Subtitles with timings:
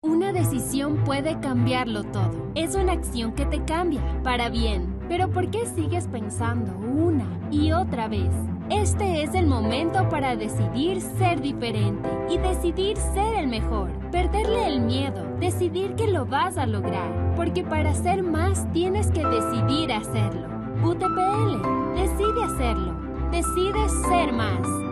[0.00, 2.52] Una decisión puede cambiarlo todo.
[2.54, 4.96] Es una acción que te cambia, para bien.
[5.08, 8.30] Pero ¿por qué sigues pensando una y otra vez?
[8.70, 13.90] Este es el momento para decidir ser diferente y decidir ser el mejor.
[14.12, 17.34] Perderle el miedo, decidir que lo vas a lograr.
[17.34, 20.46] Porque para ser más tienes que decidir hacerlo.
[20.84, 21.60] UTPL,
[21.96, 22.94] decide hacerlo.
[23.32, 24.87] Decide ser más.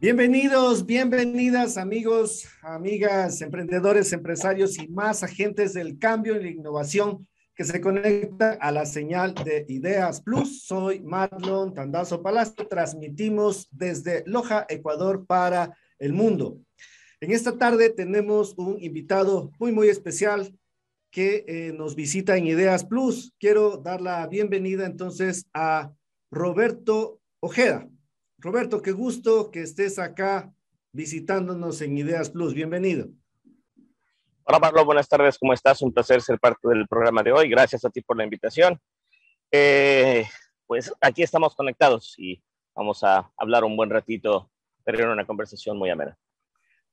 [0.00, 7.64] Bienvenidos, bienvenidas amigos, amigas, emprendedores, empresarios y más agentes del cambio y la innovación que
[7.64, 10.62] se conecta a la señal de Ideas Plus.
[10.64, 16.56] Soy Marlon Tandazo Palacio, transmitimos desde Loja, Ecuador para el mundo.
[17.20, 20.58] En esta tarde tenemos un invitado muy, muy especial
[21.10, 23.34] que eh, nos visita en Ideas Plus.
[23.38, 25.92] Quiero dar la bienvenida entonces a
[26.30, 27.86] Roberto Ojeda.
[28.42, 30.50] Roberto, qué gusto que estés acá
[30.92, 32.54] visitándonos en Ideas Plus.
[32.54, 33.08] Bienvenido.
[34.44, 34.82] Hola, Pablo.
[34.86, 35.38] Buenas tardes.
[35.38, 35.82] ¿Cómo estás?
[35.82, 37.50] Un placer ser parte del programa de hoy.
[37.50, 38.80] Gracias a ti por la invitación.
[39.52, 40.24] Eh,
[40.66, 42.42] pues aquí estamos conectados y
[42.74, 44.50] vamos a hablar un buen ratito,
[44.86, 46.16] tener una conversación muy amena.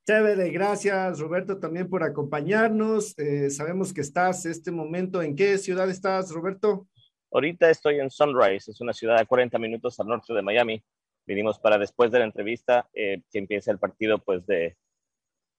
[0.06, 3.18] Chévere, gracias Roberto también por acompañarnos.
[3.18, 5.22] Eh, sabemos que estás este momento.
[5.22, 6.88] ¿En qué ciudad estás, Roberto?
[7.32, 10.84] Ahorita estoy en Sunrise, es una ciudad a 40 minutos al norte de Miami
[11.28, 14.78] vinimos para después de la entrevista eh, que empiece el partido pues de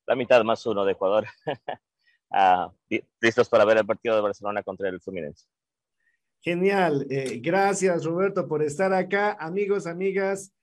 [0.07, 1.25] la mitad más uno de Ecuador.
[2.31, 2.71] Ah,
[3.19, 5.47] listos para ver el partido de Barcelona contra el Fluminense.
[6.41, 7.07] Genial.
[7.09, 9.35] Eh, gracias Roberto por estar acá.
[9.39, 10.53] Amigos, amigas,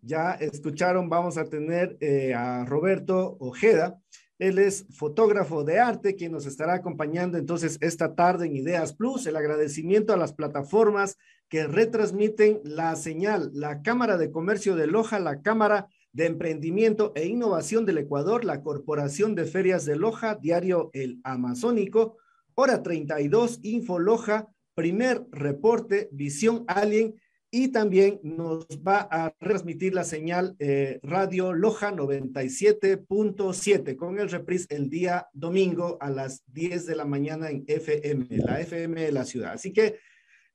[0.00, 4.00] ya escucharon, vamos a tener eh, a Roberto Ojeda.
[4.40, 9.26] Él es fotógrafo de arte, quien nos estará acompañando entonces esta tarde en Ideas Plus.
[9.26, 11.18] El agradecimiento a las plataformas
[11.50, 17.26] que retransmiten la señal, la Cámara de Comercio de Loja, la Cámara de Emprendimiento e
[17.26, 22.16] Innovación del Ecuador, la Corporación de Ferias de Loja, Diario El Amazónico,
[22.54, 27.14] Hora 32, Info Loja, Primer Reporte, Visión Alien
[27.50, 34.66] y también nos va a transmitir la señal eh, Radio Loja 97.7 con el reprise
[34.70, 39.24] el día domingo a las 10 de la mañana en FM, la FM de la
[39.24, 39.52] ciudad.
[39.52, 39.98] Así que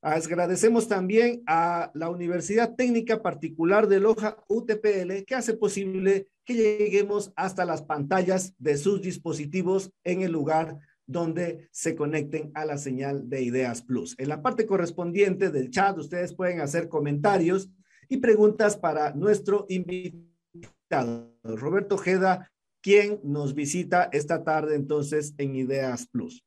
[0.06, 7.34] Agradecemos también a la Universidad Técnica Particular de Loja UTPL que hace posible que lleguemos
[7.36, 10.78] hasta las pantallas de sus dispositivos en el lugar
[11.08, 14.16] donde se conecten a la señal de Ideas Plus.
[14.18, 17.70] En la parte correspondiente del chat ustedes pueden hacer comentarios
[18.10, 22.52] y preguntas para nuestro invitado, Roberto Jeda,
[22.82, 26.46] quien nos visita esta tarde entonces en Ideas Plus.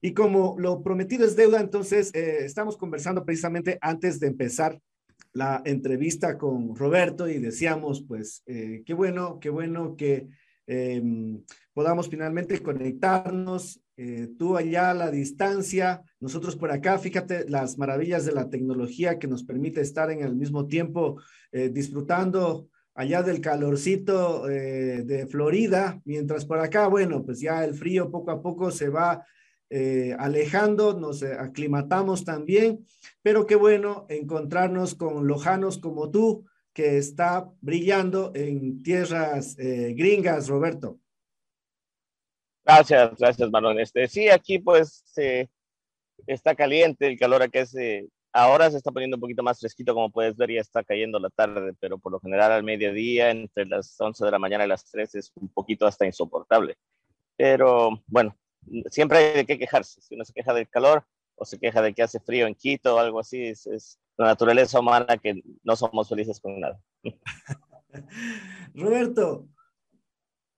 [0.00, 4.80] Y como lo prometido es deuda, entonces eh, estamos conversando precisamente antes de empezar
[5.32, 10.28] la entrevista con Roberto y decíamos, pues, eh, qué bueno, qué bueno que
[10.70, 11.42] em,
[11.72, 18.24] podamos finalmente conectarnos, eh, tú allá a la distancia, nosotros por acá, fíjate las maravillas
[18.24, 21.20] de la tecnología que nos permite estar en el mismo tiempo
[21.72, 28.30] disfrutando allá del calorcito de Florida, mientras por acá, bueno, pues ya el frío poco
[28.30, 29.24] a poco se va
[29.72, 32.84] eh, alejando, nos eh, aclimatamos también,
[33.22, 36.44] pero qué bueno encontrarnos con lojanos como tú,
[36.80, 40.98] que está brillando en tierras eh, gringas, Roberto.
[42.64, 43.78] Gracias, gracias, Marlon.
[43.78, 45.04] Este, sí, aquí pues
[46.26, 47.76] está caliente, el calor acá es,
[48.32, 51.28] ahora se está poniendo un poquito más fresquito, como puedes ver, ya está cayendo la
[51.28, 54.90] tarde, pero por lo general al mediodía, entre las 11 de la mañana y las
[54.90, 56.78] 3 es un poquito hasta insoportable.
[57.36, 58.34] Pero bueno,
[58.88, 60.00] siempre hay de qué quejarse.
[60.00, 61.04] Si uno se queja del calor
[61.34, 64.78] o se queja de que hace frío en Quito o algo así, es, la naturaleza
[64.78, 66.78] humana que no somos felices con nada.
[68.74, 69.48] Roberto,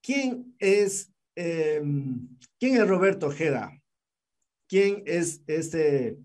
[0.03, 2.29] ¿quién es, em,
[2.59, 3.81] ¿quién es Roberto Ojeda?
[4.69, 6.19] ¿Quién es este,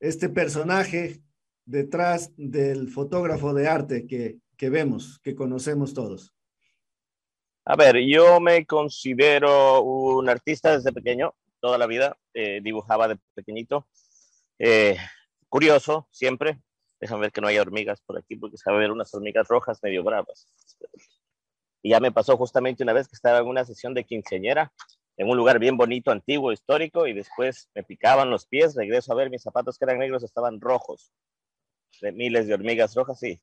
[0.00, 1.22] este personaje
[1.64, 6.34] detrás del fotógrafo de arte que, que vemos, que conocemos todos?
[7.66, 13.16] A ver, yo me considero un artista desde pequeño, toda la vida, eh, dibujaba de
[13.32, 13.86] pequeñito.
[14.58, 14.96] Eh,
[15.54, 16.58] curioso, siempre.
[16.98, 19.78] Déjame ver que no hay hormigas por aquí, porque se va ver unas hormigas rojas
[19.84, 20.48] medio bravas.
[21.80, 24.72] Y ya me pasó justamente una vez que estaba en una sesión de quinceañera,
[25.16, 29.14] en un lugar bien bonito, antiguo, histórico, y después me picaban los pies, regreso a
[29.14, 31.12] ver mis zapatos que eran negros, estaban rojos,
[32.00, 33.40] de miles de hormigas rojas, y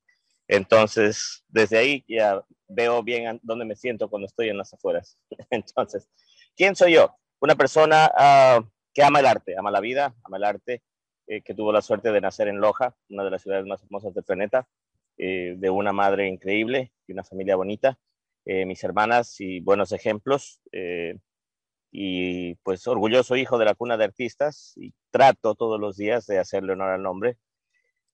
[0.50, 5.18] entonces, desde ahí ya veo bien dónde me siento cuando estoy en las afueras.
[5.50, 6.10] Entonces,
[6.58, 7.16] ¿quién soy yo?
[7.40, 8.62] Una persona ah,
[8.94, 10.84] que ama el arte, ama la vida, ama el arte.
[11.32, 14.14] Eh, que tuvo la suerte de nacer en Loja, una de las ciudades más hermosas
[14.14, 14.68] del planeta,
[15.18, 17.98] eh, de una madre increíble y una familia bonita,
[18.44, 20.60] mis hermanas y buenos ejemplos,
[21.90, 26.38] y pues orgulloso hijo de la cuna de artistas y trato todos los días de
[26.38, 27.38] hacerle honor al nombre,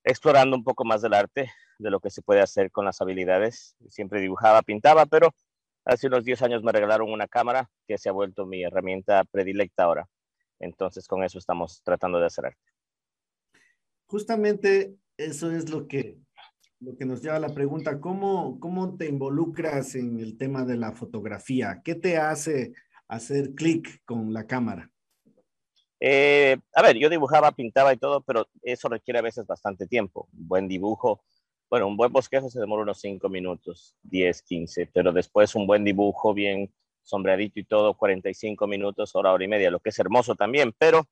[0.04, 3.76] explorando un poco más del arte, de lo que se puede hacer con las habilidades.
[3.90, 5.34] Siempre dibujaba, pintaba, pero
[5.86, 9.86] hace unos 10 años me regalaron una cámara que se ha vuelto mi herramienta predilecta
[9.86, 10.08] ahora.
[10.60, 12.77] Entonces con eso estamos tratando de hacer arte.
[14.08, 16.18] Justamente eso es lo que,
[16.80, 20.78] lo que nos lleva a la pregunta, ¿cómo, ¿cómo te involucras en el tema de
[20.78, 21.82] la fotografía?
[21.84, 22.74] ¿Qué te hace
[23.10, 24.90] hacer clic con la cámara?
[26.00, 30.30] Eh, a ver, yo dibujaba, pintaba y todo, pero eso requiere a veces bastante tiempo.
[30.32, 31.24] Un buen dibujo,
[31.70, 35.84] bueno, un buen bosquejo se demora unos 5 minutos, 10, 15, pero después un buen
[35.84, 36.72] dibujo bien
[37.04, 41.08] sombreadito y todo, 45 minutos, hora, hora y media, lo que es hermoso también, pero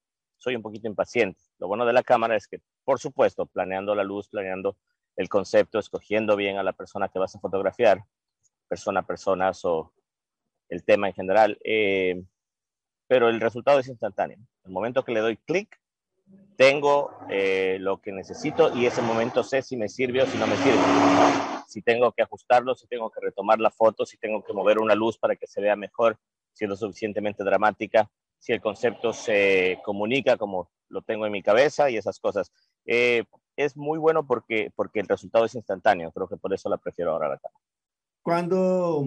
[0.45, 1.41] soy un poquito impaciente.
[1.57, 4.77] Lo bueno de la cámara es que, por supuesto, planeando la luz, planeando
[5.15, 8.03] el concepto, escogiendo bien a la persona que vas a fotografiar,
[8.67, 9.91] persona a personas o
[10.69, 12.21] el tema en general, eh,
[13.07, 14.37] pero el resultado es instantáneo.
[14.63, 15.79] El momento que le doy clic,
[16.57, 20.45] tengo eh, lo que necesito y ese momento sé si me sirve o si no
[20.45, 20.77] me sirve.
[21.67, 24.93] Si tengo que ajustarlo, si tengo que retomar la foto, si tengo que mover una
[24.93, 26.19] luz para que se vea mejor,
[26.53, 28.11] si es lo suficientemente dramática,
[28.45, 32.51] si el concepto se comunica como lo tengo en mi cabeza y esas cosas.
[32.85, 33.23] Eh,
[33.55, 36.11] es muy bueno porque, porque el resultado es instantáneo.
[36.11, 37.39] Creo que por eso la prefiero ahora la.
[38.21, 39.03] Cuando,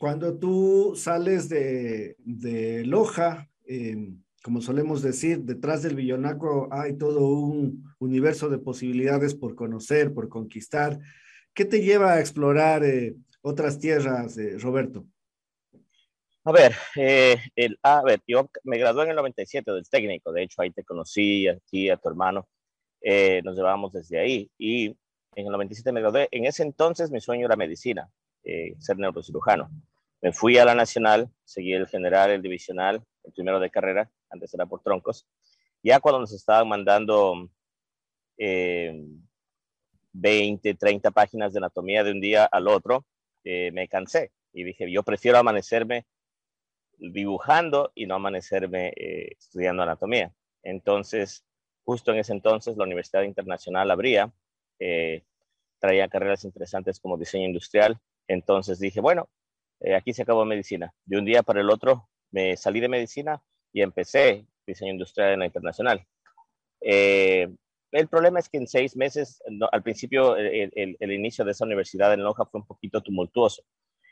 [0.00, 4.12] cuando tú sales de, de Loja, eh,
[4.42, 10.28] como solemos decir, detrás del Villonaco hay todo un universo de posibilidades por conocer, por
[10.28, 10.98] conquistar.
[11.54, 15.06] ¿Qué te lleva a explorar eh, otras tierras, Roberto?
[16.44, 20.42] A ver, eh, el, a ver, yo me gradué en el 97 del técnico, de
[20.42, 22.48] hecho ahí te conocí, a ti, a tu hermano,
[23.44, 26.28] nos llevábamos desde ahí y en el 97 me gradué.
[26.30, 28.10] En ese entonces mi sueño era medicina,
[28.42, 29.70] ser neurocirujano.
[30.20, 34.54] Me fui a la nacional, seguí el general, el divisional, el primero de carrera, antes
[34.54, 35.26] era por troncos.
[35.82, 37.48] Ya cuando nos estaban mandando
[38.38, 43.04] 20, eh, 30 páginas de anatomía de un día al otro,
[43.44, 46.06] eh, me cansé y dije, yo prefiero amanecerme
[47.12, 50.32] dibujando y no amanecerme eh, estudiando anatomía.
[50.62, 51.44] Entonces,
[51.84, 54.32] justo en ese entonces, la Universidad Internacional abría,
[55.78, 57.98] traía carreras interesantes como diseño industrial.
[58.28, 59.28] Entonces dije, bueno,
[59.80, 60.94] eh, aquí se acabó medicina.
[61.04, 65.40] De un día para el otro me salí de medicina y empecé diseño industrial en
[65.40, 66.06] la internacional.
[66.80, 67.48] Eh,
[67.90, 72.22] el problema es que en seis meses, al principio, el, inicio de esa universidad en
[72.22, 73.62] Loja fue un poquito tumultuoso.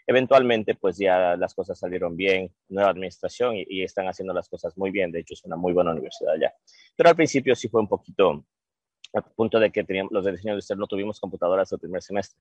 [0.06, 4.90] Eventualmente, pues ya las cosas salieron bien, nueva administración y, están haciendo las cosas muy
[4.90, 5.12] bien.
[5.12, 6.52] De hecho, es una muy buena universidad ya.
[6.96, 8.44] Pero al principio sí fue un poquito,
[9.12, 12.40] al punto de que teníamos, los de diseño industrial no tuvimos computadoras el primer semestre.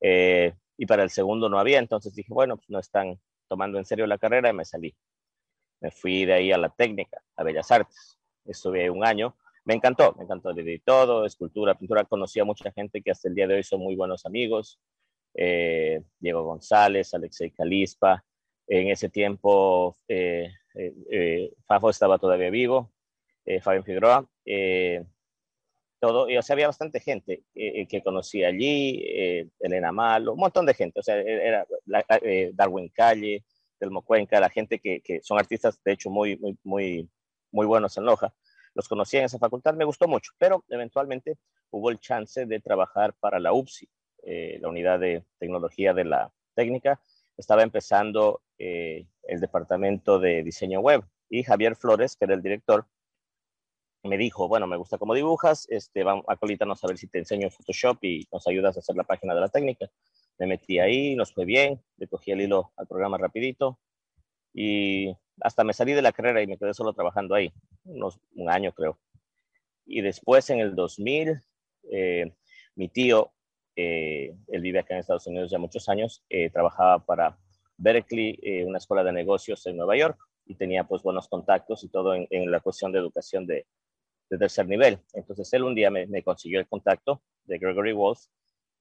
[0.00, 3.84] Eh, y para el segundo no había, entonces dije, bueno, pues no están tomando en
[3.84, 4.94] serio la carrera y me salí.
[5.80, 8.18] Me fui de ahí a la técnica, a Bellas Artes.
[8.44, 9.36] Estuve ahí un año.
[9.64, 12.04] Me encantó, me encantó de todo, escultura, pintura.
[12.04, 14.78] Conocí a mucha gente que hasta el día de hoy son muy buenos amigos.
[15.34, 18.24] Eh, Diego González, Alexei Calispa.
[18.66, 22.92] En ese tiempo, eh, eh, Fafo estaba todavía vivo,
[23.60, 24.26] Fabián Figueroa
[26.04, 30.40] todo, y, o sea, había bastante gente eh, que conocía allí, eh, Elena Malo, un
[30.40, 31.66] montón de gente, o sea, e-, era
[32.22, 33.44] eh, Darwin Calle,
[33.78, 37.10] Telmo Cuenca, la gente que, que, son artistas, de hecho, muy, muy, muy,
[37.50, 38.34] muy buenos en Loja.
[38.74, 41.38] Los conocí en esa facultad, me gustó mucho, pero eventualmente
[41.70, 43.88] hubo el chance de trabajar para la UPSI,
[44.26, 47.00] la unidad de tecnología de la técnica.
[47.36, 52.86] Estaba empezando el departamento de diseño web y Javier Flores, que era el director,
[54.04, 57.50] me dijo, bueno, me gusta cómo dibujas, este, vamos, acolítanos a ver si te enseño
[57.50, 59.90] Photoshop y nos ayudas a hacer la página de la técnica.
[60.38, 63.78] Me metí ahí, nos fue bien, le cogí el hilo al programa rapidito
[64.52, 67.52] y hasta me salí de la carrera y me quedé solo trabajando ahí,
[67.84, 68.98] unos, un año creo.
[69.86, 71.42] Y después en el 2000,
[71.90, 72.32] eh,
[72.74, 73.32] mi tío,
[73.76, 77.38] eh, él vive acá en Estados Unidos ya muchos años, eh, trabajaba para
[77.76, 82.14] Berkeley, una escuela de negocios en Nueva York, y tenía pues buenos contactos y todo
[82.14, 83.66] en, la cuestión de educación de,
[84.30, 84.98] de tercer nivel.
[85.12, 88.20] Entonces él un día me, consiguió el contacto de Gregory Wolf,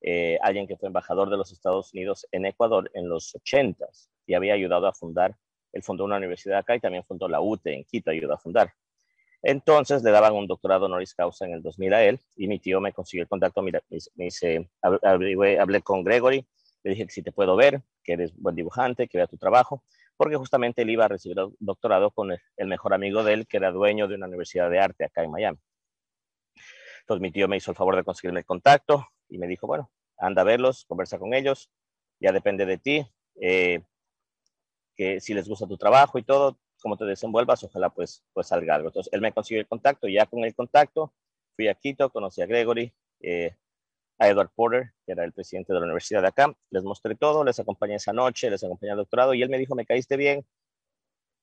[0.02, 3.88] eh, alguien que fue embajador de los Estados Unidos en Ecuador en los 80
[4.26, 5.36] y había ayudado a fundar,
[5.72, 8.74] él fundó una universidad acá y también fundó la UTE en Quito, ayudó a fundar.
[9.44, 12.80] Entonces le daban un doctorado honoris causa en el 2000 a él y mi tío
[12.82, 13.72] me consiguió el contacto, me,
[14.16, 16.46] dice, hablé con Gregory,
[16.84, 19.84] le dije que si te puedo ver, que eres buen dibujante, que vea tu trabajo
[20.18, 23.58] porque justamente él iba a recibir el doctorado con el mejor amigo de él, que
[23.58, 25.60] era dueño de una universidad de arte acá en Miami.
[27.02, 29.92] Entonces mi tío me hizo el favor de conseguirme el contacto y me dijo, bueno,
[30.18, 31.70] anda a verlos, conversa con ellos,
[32.20, 33.06] ya depende de ti,
[33.42, 33.82] eh,
[34.96, 38.76] que si les gusta tu trabajo y todo, cómo te desenvuelvas, ojalá pues, pues salga
[38.76, 38.90] algo.
[38.90, 41.12] Entonces él me consiguió el contacto, ya con el contacto
[41.56, 43.56] fui a Quito, conocí a Gregory, eh,
[44.20, 47.44] a Edward Porter, que era el presidente de la universidad de acá, les mostré todo,
[47.44, 50.46] les acompañé esa noche, les acompañé al doctorado y él me dijo, me caíste bien,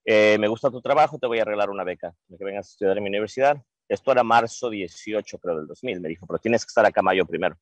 [0.04, 2.96] eh, me gusta tu trabajo, te voy a arreglar una beca, que vengas a estudiar
[2.96, 3.62] en mi universidad.
[3.88, 6.00] Esto era marzo 18, creo, del 2000.
[6.00, 7.56] Me dijo, pero tienes que estar acá mayo primero.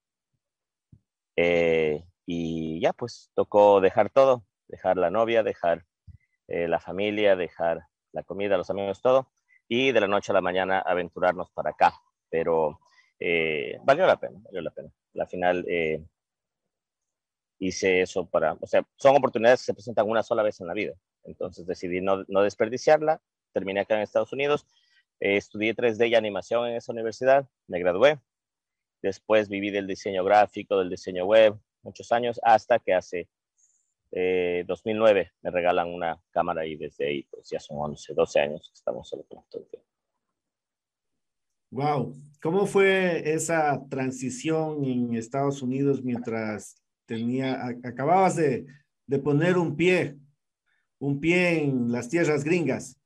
[1.37, 5.87] Eh, y ya, pues, tocó dejar todo, dejar la novia, dejar
[6.49, 9.31] eh, la familia, dejar la comida, los amigos, todo.
[9.69, 11.95] Y de la noche a la mañana aventurarnos para acá.
[12.31, 12.81] Pero
[13.85, 14.91] valió la pena, valió la pena.
[15.13, 15.65] La final
[17.59, 20.75] hice eso para, o sea, son oportunidades que se presentan una sola vez en la
[20.75, 20.95] vida.
[21.25, 23.21] Entonces decidí no, no desperdiciarla,
[23.53, 24.67] terminé acá en Estados Unidos,
[25.21, 28.19] eh, estudié 3D y animación en esa universidad, me gradué,
[29.03, 33.29] después viví del diseño gráfico, del diseño web, muchos años, hasta que hace
[34.11, 38.69] 2009 eh, me regalan una cámara y desde ahí pues ya son 11, 12 años
[38.69, 39.67] que estamos solo con todo
[41.71, 48.67] Wow, ¿cómo fue esa transición en Estados Unidos mientras tenía, acababas de,
[49.07, 50.17] de poner un pie
[50.99, 52.99] un pie en las tierras gringas?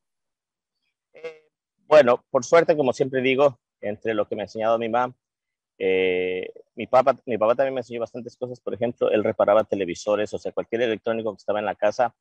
[1.12, 1.50] Eh,
[1.86, 5.14] bueno, por suerte, como siempre digo, entre lo que me ha enseñado mi mamá,
[5.84, 8.60] eh, mi, papá, mi papá también me enseñó bastantes cosas.
[8.60, 12.14] Por ejemplo, él reparaba televisores, o sea, cualquier electrónico que estaba en la casa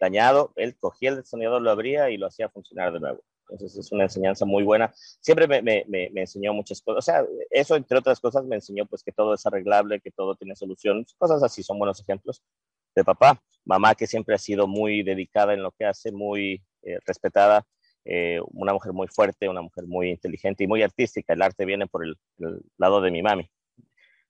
[0.00, 3.22] dañado, él cogía el destornillador, lo abría y lo hacía funcionar de nuevo.
[3.50, 4.94] Entonces es una enseñanza muy buena.
[4.94, 6.98] Siempre me, me, me, enseñó muchas cosas.
[6.98, 10.34] O sea, eso entre otras cosas me enseñó pues que todo es arreglable, que todo
[10.34, 11.04] tiene solución.
[11.18, 12.42] Cosas así son buenos ejemplos
[12.94, 13.42] de papá.
[13.66, 17.66] Mamá que siempre ha sido muy dedicada en lo que hace, muy eh, respetada.
[18.08, 21.32] Eh, una mujer muy fuerte, una mujer muy inteligente y muy artística.
[21.32, 22.16] El arte viene por el,
[22.78, 23.50] lado de mi mami,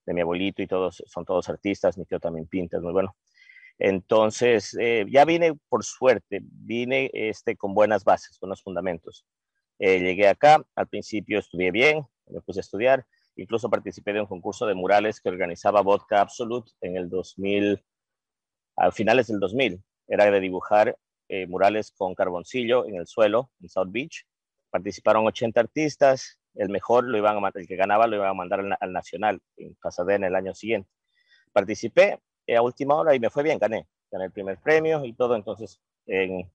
[0.07, 1.99] de mi abuelito y todos son todos artistas.
[1.99, 3.15] Mi tío también pinta, es muy bueno.
[3.79, 9.27] Entonces, eh, ya vine por suerte, vine este, con buenas bases, buenos fundamentos.
[9.79, 13.07] Eh, llegué acá, al principio estudié bien, me puse a estudiar,
[13.37, 17.85] incluso participé de un concurso de murales que organizaba Vodka Absolute en el 2000,
[18.77, 19.83] a finales del 2000.
[20.09, 20.97] Era de dibujar
[21.29, 24.27] eh, murales con carboncillo en el suelo, en South Beach.
[24.71, 28.61] Participaron 80 artistas, el mejor lo iban a, el que ganaba lo iban a mandar
[28.61, 30.91] al, al Nacional en Pasadena el año siguiente.
[31.53, 32.21] Participé,
[32.55, 33.87] a última hora y me fue bien, gané.
[34.11, 35.35] Gané el primer premio y todo.
[35.35, 36.51] Entonces, en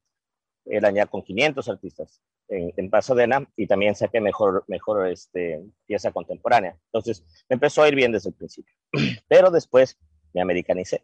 [0.66, 6.12] el año con 500 artistas en, en, Pasadena y también saqué mejor, mejor este, pieza
[6.12, 6.78] contemporánea.
[6.86, 8.76] Entonces, me empezó a ir bien desde el principio.
[9.28, 9.98] Pero después
[10.34, 11.04] me americanicé.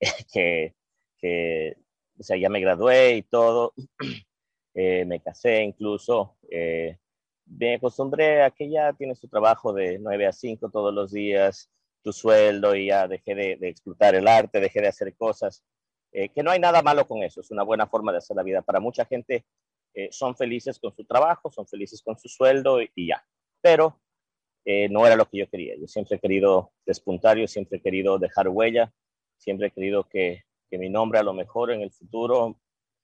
[0.32, 0.74] que,
[1.18, 1.76] que,
[2.20, 3.74] o sea, ya me gradué y todo.
[4.72, 6.36] Eh, me casé incluso.
[6.48, 6.96] Eh,
[7.44, 11.68] me acostumbré a que ya tienes tu trabajo de 9 a 5 todos los días
[12.02, 15.64] tu sueldo y ya dejé de, explotar el arte, dejé de hacer cosas,
[16.12, 18.44] eh, que no hay nada malo con eso, es una buena forma de hacer la
[18.44, 18.62] vida.
[18.62, 19.44] Para mucha gente
[20.12, 23.26] son felices con su trabajo, son felices con su sueldo y, ya,
[23.60, 24.00] pero
[24.88, 25.74] no era lo que yo quería.
[25.76, 28.94] Yo siempre he querido despuntar, yo siempre he querido dejar huella,
[29.36, 32.58] siempre he querido que, que mi nombre a lo mejor en el futuro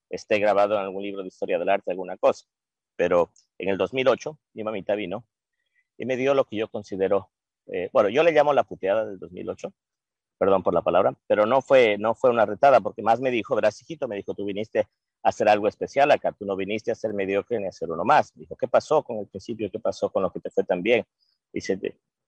[0.09, 2.47] esté grabado en algún libro de historia del arte, alguna cosa.
[2.97, 5.25] Pero en el 2008 mi mamita vino
[5.99, 7.31] y me dio lo que yo considero
[7.67, 9.73] eh, bueno, yo le llamo la puteada del 2008,
[10.39, 13.55] perdón por la palabra, pero no fue, no fue una retada, porque más me dijo,
[13.55, 14.81] verás, hijito, me dijo, tú viniste
[15.23, 18.05] a hacer algo especial acá, tú no viniste a ser mediocre ni a hacer uno
[18.05, 18.35] más.
[18.37, 19.71] Me dijo, ¿qué pasó con el principio?
[19.71, 21.05] ¿Qué pasó con lo que te fue tan bien?
[21.53, 21.79] Dice,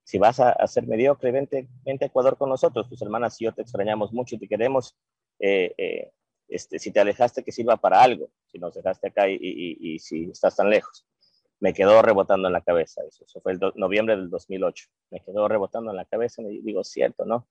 [0.02, 3.52] si vas a, ser mediocre, vente, vente a Ecuador con nosotros, tus hermanas y yo
[3.52, 4.96] te extrañamos mucho y te queremos.
[5.38, 6.12] Eh, eh,
[6.48, 9.98] este, si te alejaste, que sirva para algo, si nos dejaste acá y, y, y
[9.98, 11.06] si estás tan lejos
[11.60, 13.02] me quedó rebotando en la cabeza.
[13.06, 14.88] Eso, eso fue el noviembre del 2008.
[15.10, 17.48] Me quedó rebotando en la cabeza y digo, cierto, ¿no?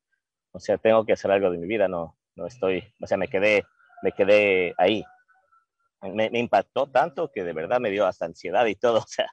[0.51, 3.27] O sea, tengo que hacer algo de mi vida, no, no estoy, o sea, me
[3.27, 3.65] quedé,
[4.01, 5.03] me quedé ahí.
[6.01, 8.99] Me, me impactó tanto que de verdad me dio hasta ansiedad y todo.
[9.03, 9.27] O sea,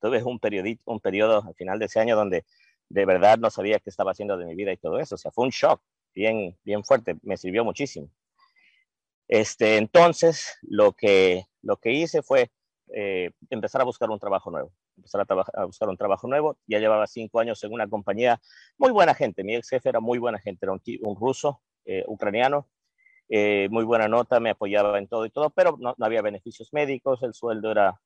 [0.00, 2.44] tuve un, periodito, un periodo al final de ese año donde
[2.88, 5.16] de verdad no sabía qué estaba haciendo de mi vida y todo eso.
[5.16, 5.82] O sea, fue un shock
[6.14, 7.16] bien, bien fuerte.
[7.22, 8.10] Me sirvió muchísimo.
[9.28, 12.50] Este, entonces, lo que, lo que hice fue
[12.94, 14.72] eh, empezar a buscar un trabajo nuevo.
[14.96, 15.24] Empezar
[15.54, 16.58] a, buscar un trabajo nuevo.
[16.66, 18.40] Ya llevaba cinco años en una compañía,
[18.76, 19.44] muy buena gente.
[19.44, 22.68] Mi ex jefe era muy buena gente, era un, ruso, eh, ucraniano,
[23.28, 27.22] eh, muy buena nota, me apoyaba en todo y todo, pero no, había beneficios médicos,
[27.22, 28.00] el sueldo era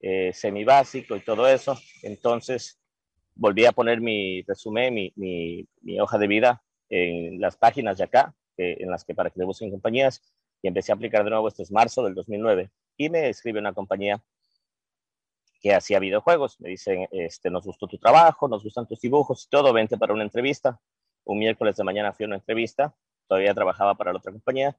[0.00, 1.78] eh, semi básico y todo eso.
[2.02, 2.80] Entonces
[3.34, 6.62] volví a poner mi resumen, mi, mi, hoja de vida
[6.92, 10.22] en las páginas de acá, en las que para que le busquen compañías,
[10.62, 11.48] y empecé a aplicar de nuevo.
[11.48, 14.22] Este es marzo del 2009 y me escribe una compañía
[15.60, 16.60] que hacía videojuegos.
[16.60, 20.12] Me dicen, este, nos gustó tu trabajo, nos gustan tus dibujos y todo, vente para
[20.12, 20.80] una entrevista.
[21.24, 22.94] Un miércoles de mañana fui a una entrevista,
[23.28, 24.76] todavía trabajaba para la otra compañía.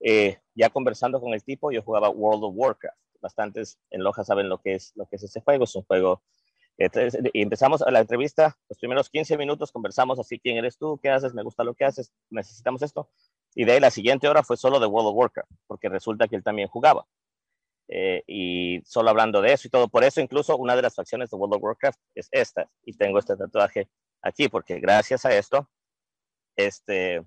[0.00, 2.98] Eh, ya conversando con el tipo, yo jugaba World of Warcraft.
[3.20, 5.64] Bastantes en Loja saben lo que es, lo que es ese juego.
[5.64, 6.22] Es un juego
[6.78, 10.98] y empezamos la entrevista, los primeros 15 minutos conversamos así, ¿quién eres tú?
[11.02, 11.34] ¿Qué haces?
[11.34, 13.10] Me gusta lo que haces, necesitamos esto.
[13.54, 16.36] Y de ahí la siguiente hora fue solo de World of Warcraft, porque resulta que
[16.36, 17.06] él también jugaba.
[17.88, 19.88] Eh, y solo hablando de eso y todo.
[19.88, 22.70] Por eso incluso una de las facciones de World of Warcraft es esta.
[22.84, 23.90] Y tengo este tatuaje
[24.22, 25.68] aquí, porque gracias a esto,
[26.56, 27.22] este,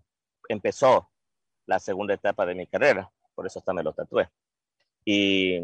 [0.49, 1.11] empezó
[1.67, 3.11] la segunda etapa de mi carrera.
[3.35, 4.29] Por eso hasta me lo tatué.
[5.05, 5.59] Y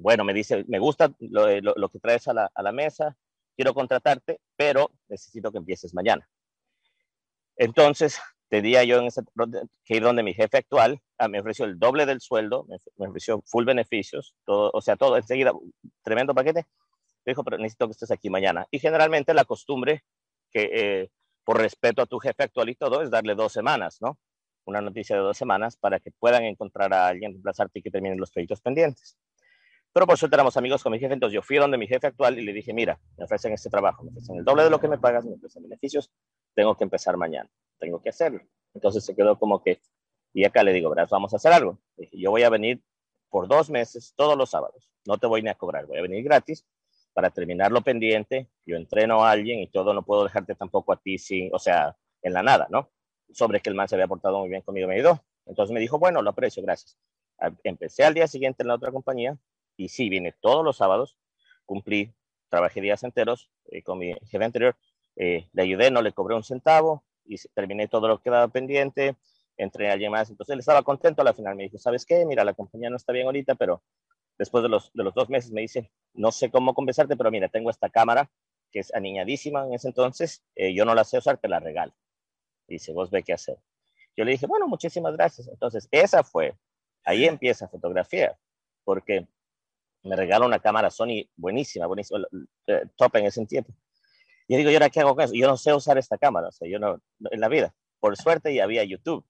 [0.00, 3.16] bueno, me dice, me gusta lo, lo, que traes a la, mesa,
[3.54, 6.28] quiero contratarte, pero necesito que empieces mañana.
[7.56, 9.22] Entonces, tenía yo en ese,
[9.84, 12.66] que ir donde mi jefe actual, ah, me ofreció el doble del sueldo,
[12.96, 15.52] me, ofreció full beneficios, todo, o sea, todo enseguida,
[16.02, 16.66] tremendo paquete.
[17.26, 18.66] Me dijo, pero necesito que estés aquí mañana.
[18.70, 20.02] Y generalmente la costumbre,
[20.50, 21.10] que eh,
[21.44, 24.18] por respeto a tu jefe actual y todo, es darle dos semanas, ¿no?
[24.64, 28.18] Una noticia de dos semanas para que puedan encontrar a alguien, reemplazarte y que terminen
[28.18, 29.18] los proyectos pendientes.
[29.92, 32.38] Pero por suerte éramos amigos con mi jefe, entonces yo fui donde mi jefe actual
[32.38, 34.88] y le dije, mira, me ofrecen este trabajo, me ofrecen el doble de lo que
[34.88, 36.10] me pagas, me ofrecen beneficios,
[36.54, 38.40] tengo que empezar mañana, tengo que hacerlo.
[38.72, 39.80] Entonces se quedó como que,
[40.32, 41.78] y acá le digo, verás, vamos a hacer algo.
[42.12, 42.80] yo voy a venir
[43.30, 46.22] por dos meses, todos los sábados, no te voy ni a cobrar, voy a venir
[46.22, 46.64] gratis
[47.12, 50.96] para terminar lo pendiente, yo entreno a alguien y todo, no puedo dejarte tampoco a
[50.96, 52.90] ti sin, o sea, en la nada, ¿no?
[53.32, 55.22] Sobre que el man se había portado muy bien conmigo, me ayudó.
[55.46, 56.96] Entonces me dijo, bueno, lo aprecio, gracias.
[57.64, 59.36] Empecé al día siguiente en la otra compañía,
[59.80, 61.16] y sí, vine todos los sábados,
[61.64, 62.12] cumplí,
[62.50, 64.76] trabajé días enteros eh, con mi jefe anterior,
[65.16, 69.16] eh, le ayudé, no le cobré un centavo y terminé todo lo que quedaba pendiente,
[69.56, 72.26] entré a alguien más, entonces él estaba contento, al final me dijo, ¿sabes qué?
[72.26, 73.82] Mira, la compañía no está bien ahorita, pero
[74.36, 77.48] después de los, de los dos meses me dice, no sé cómo conversarte, pero mira,
[77.48, 78.30] tengo esta cámara
[78.70, 81.94] que es aniñadísima en ese entonces, eh, yo no la sé usar, te la regalo.
[82.68, 83.56] Dice, vos ve qué hacer.
[84.14, 85.48] Yo le dije, bueno, muchísimas gracias.
[85.48, 86.54] Entonces, esa fue,
[87.04, 88.38] ahí empieza fotografía,
[88.84, 89.26] porque
[90.02, 92.20] me regaló una cámara Sony buenísima, buenísima,
[92.66, 93.72] eh, top en ese tiempo.
[94.48, 95.34] Y digo, ¿y ahora qué hago con eso?
[95.34, 97.74] Yo no sé usar esta cámara, o sea, yo no, en la vida.
[98.00, 99.24] Por suerte ya había YouTube.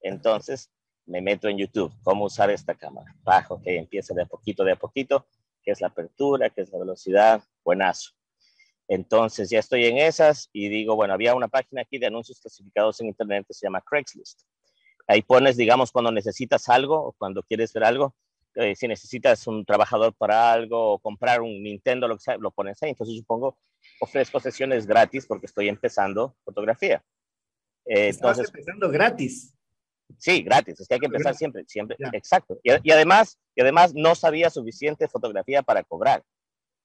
[0.00, 0.70] Entonces
[1.06, 3.14] me meto en YouTube, cómo usar esta cámara.
[3.22, 5.26] Bajo, que empieza de a poquito, de a poquito,
[5.62, 8.12] qué es la apertura, qué es la velocidad, buenazo.
[8.88, 13.00] Entonces ya estoy en esas y digo, bueno, había una página aquí de anuncios clasificados
[13.00, 14.42] en Internet que se llama Craigslist.
[15.08, 18.14] Ahí pones, digamos, cuando necesitas algo o cuando quieres ver algo,
[18.56, 22.50] eh, si necesitas un trabajador para algo o comprar un Nintendo, lo que sea, lo
[22.50, 22.90] pones ahí.
[22.90, 23.58] Entonces, supongo,
[24.00, 27.04] ofrezco sesiones gratis porque estoy empezando fotografía.
[27.84, 29.54] Eh, entonces, empezando gratis.
[30.18, 30.80] Sí, gratis.
[30.80, 31.96] Es que hay que empezar siempre, siempre.
[32.12, 32.58] Exacto.
[32.62, 36.22] Y, además, y además no sabía suficiente fotografía para cobrar.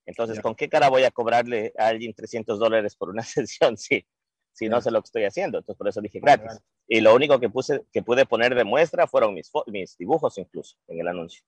[0.04, 3.78] Entonces, ¿con qué cara voy a cobrarle a alguien 300 dólares por una sesión?
[3.78, 4.04] Sí,
[4.52, 5.58] si no sé lo que estoy haciendo.
[5.58, 6.60] Entonces, por eso dije gratis.
[6.86, 10.76] Y lo único que, puse, que pude poner de muestra fueron mis, mis dibujos incluso
[10.88, 11.42] en el anuncio.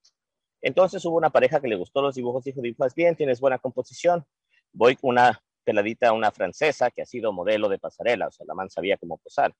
[0.64, 4.24] Entonces hubo una pareja que le gustó los dibujos, dijo, dibujas bien, tienes buena composición.
[4.72, 8.70] Voy una peladita, una francesa que ha sido modelo de pasarela, o sea, la man
[8.70, 9.54] sabía cómo posar.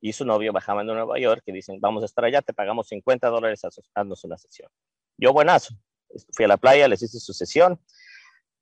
[0.00, 2.88] Y su novio bajaban de Nueva York y dicen, vamos a estar allá, te pagamos
[2.88, 4.68] 50 dólares a haznos una sesión.
[5.16, 5.74] Yo, buenazo.
[6.32, 7.80] Fui a la playa, les hice su sesión.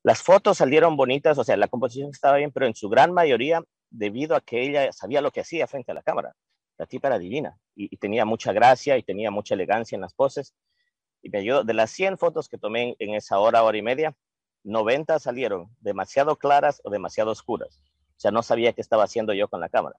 [0.02, 3.62] Las fotos salieron bonitas, o sea, la composición estaba bien, pero en su gran mayoría,
[3.88, 6.34] debido a que ella sabía lo que hacía frente a la cámara.
[6.76, 10.12] La tipa era divina y, y tenía mucha gracia y tenía mucha elegancia en las
[10.12, 10.54] poses
[11.22, 11.64] y me ayudó.
[11.64, 14.16] De las 100 fotos que tomé en esa hora, hora y media,
[14.64, 17.80] 90 salieron demasiado claras o demasiado oscuras.
[18.16, 19.96] O sea, no sabía qué estaba haciendo yo con la cámara.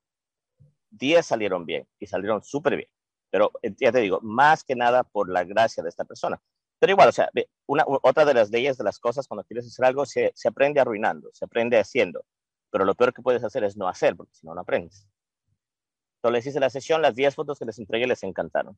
[0.92, 2.90] 10 salieron bien y salieron súper bien.
[3.30, 6.42] Pero eh, ya te digo, más que nada por la gracia de esta persona.
[6.80, 7.30] Pero igual, o sea,
[7.66, 11.30] una, otra de las leyes de las cosas, cuando quieres hacer algo, se, aprende arruinando,
[11.34, 12.24] se aprende haciendo.
[12.70, 15.08] Pero lo peor que puedes hacer es no hacer, porque si no, no aprendes.
[16.22, 18.78] Entonces hice la sesión, las 10 fotos que les entregué les encantaron.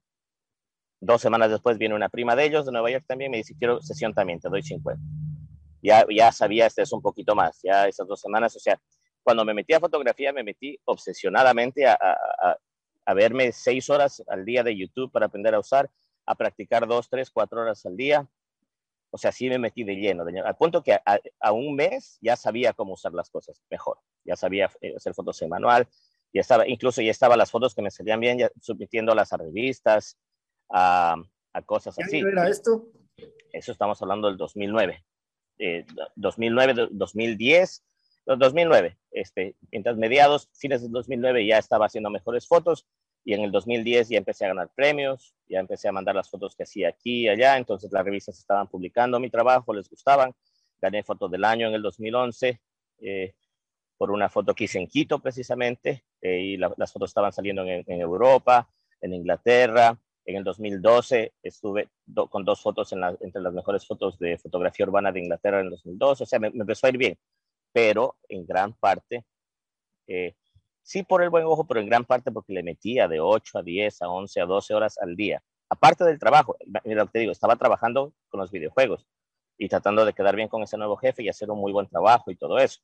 [1.01, 3.81] Dos semanas después viene una prima de ellos de Nueva York también, me dice, quiero
[3.81, 5.01] sesión también, te doy 50.
[5.81, 8.79] Ya, ya sabía este es un poquito más, ya esas dos semanas, o sea,
[9.23, 12.57] cuando me metí a fotografía, me metí obsesionadamente a, a,
[13.09, 15.89] a verme seis horas al día de YouTube para aprender a usar,
[16.27, 18.29] a practicar dos, tres, cuatro horas al día.
[19.09, 22.35] O sea, sí me metí de lleno, de al punto que a, un mes ya
[22.35, 23.97] sabía cómo usar las cosas mejor.
[24.23, 25.87] Ya sabía eh, hacer fotos en manual,
[26.31, 30.15] ya estaba, incluso ya estaban las fotos que me salían bien, ya submitiéndolas a revistas,
[30.69, 31.15] a,
[31.65, 32.19] cosas ¿Qué así.
[32.19, 32.87] era esto?
[33.51, 35.03] Eso estamos hablando del 2009.
[35.57, 37.83] Eh, 2009, 2010,
[38.25, 38.97] 2009.
[39.11, 42.87] Este, mientras mediados, fines del 2009 ya estaba haciendo mejores fotos
[43.25, 46.55] y en el 2010 ya empecé a ganar premios, ya empecé a mandar las fotos
[46.55, 50.33] que hacía aquí y allá, entonces las revistas estaban publicando mi trabajo, les gustaban.
[50.81, 52.61] gané foto del año en el 2011
[53.01, 53.33] eh,
[53.97, 57.83] por una foto que hice en Quito precisamente, eh, y las fotos estaban saliendo en,
[57.87, 58.69] Europa,
[59.01, 59.99] en Inglaterra.
[60.29, 61.89] En el 2012 estuve
[62.29, 66.23] con dos fotos entre las mejores fotos de fotografía urbana de Inglaterra en el 2012,
[66.23, 67.17] o sea, me, empezó a ir bien,
[67.73, 69.25] pero en gran parte,
[70.05, 70.35] eh,
[70.83, 73.63] sí por el buen ojo, pero en gran parte porque le metía de 8 a
[73.63, 75.41] 10, a 11, a 12 horas al día.
[75.67, 79.07] Aparte del trabajo, mira lo que te digo, estaba trabajando con los videojuegos
[79.57, 82.29] y tratando de quedar bien con ese nuevo jefe y hacer un muy buen trabajo
[82.29, 82.81] y todo eso.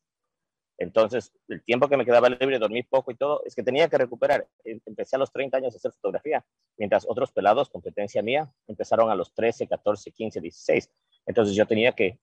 [0.77, 3.97] Entonces, el tiempo que me quedaba libre, dormí poco y todo, es que tenía que
[3.97, 4.47] recuperar.
[4.63, 6.45] Em, empecé a los 30 años a hacer fotografía,
[6.77, 10.91] mientras otros pelados, competencia mía, empezaron a los 13, 14, 15, 16.
[11.25, 12.19] Entonces yo tenía que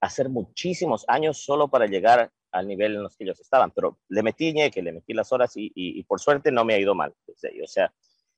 [0.00, 4.22] hacer muchísimos años solo para llegar al nivel en los que ellos estaban, pero le
[4.22, 7.14] metí que le metí las horas y, y, por suerte no me ha ido mal.
[7.28, 7.92] O sea,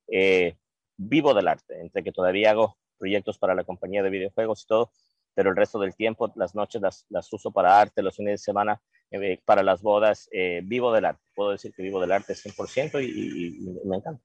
[0.09, 0.57] eh,
[0.97, 4.91] vivo del arte, entre que todavía hago proyectos para la compañía de videojuegos y todo,
[5.35, 8.39] pero el resto del tiempo, las noches las, las uso para arte, los fines de
[8.39, 11.23] semana eh, para las bodas, eh, vivo del arte.
[11.35, 14.23] Puedo decir que vivo del arte 100% y, y, me encanta.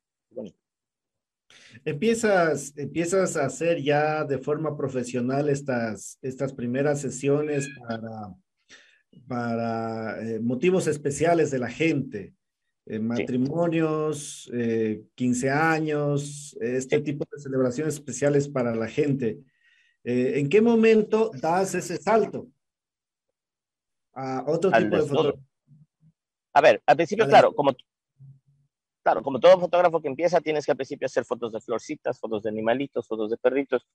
[1.86, 8.36] Empiezas, empiezas a hacer ya de forma profesional estas, estas primeras sesiones para,
[9.26, 12.34] para eh, motivos especiales de la gente,
[12.86, 14.52] matrimonios,
[15.16, 19.40] 15 años, este tipo de celebraciones especiales para la gente.
[20.04, 22.50] ¿En qué momento das ese salto?
[24.14, 25.34] A otro tipo de.
[26.54, 27.74] A ver, al principio, claro, como,
[29.02, 32.44] claro, como todo fotógrafo que empieza, tienes que al principio hacer fotos de florcitas, fotos
[32.44, 33.88] de animalitos, fotos de perritos,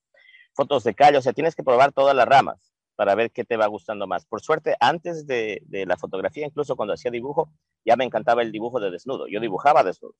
[0.53, 3.55] fotos de callo, o sea, tienes que probar todas las ramas para ver qué te
[3.55, 4.25] va gustando más.
[4.25, 7.49] Por suerte, antes de, de la fotografía, incluso cuando hacía dibujo,
[7.85, 9.27] ya me encantaba el dibujo de desnudo.
[9.27, 10.17] Yo dibujaba desnudos.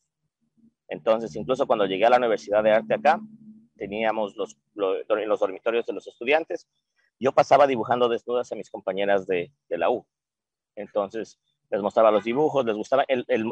[0.87, 3.19] Entonces, incluso cuando llegué a la Universidad de Arte acá,
[3.75, 6.67] teníamos los, los, los dormitorios de los estudiantes,
[7.19, 10.05] yo pasaba dibujando desnudas a mis compañeras de, de la U.
[10.75, 13.05] Entonces, les mostraba los dibujos, les gustaba.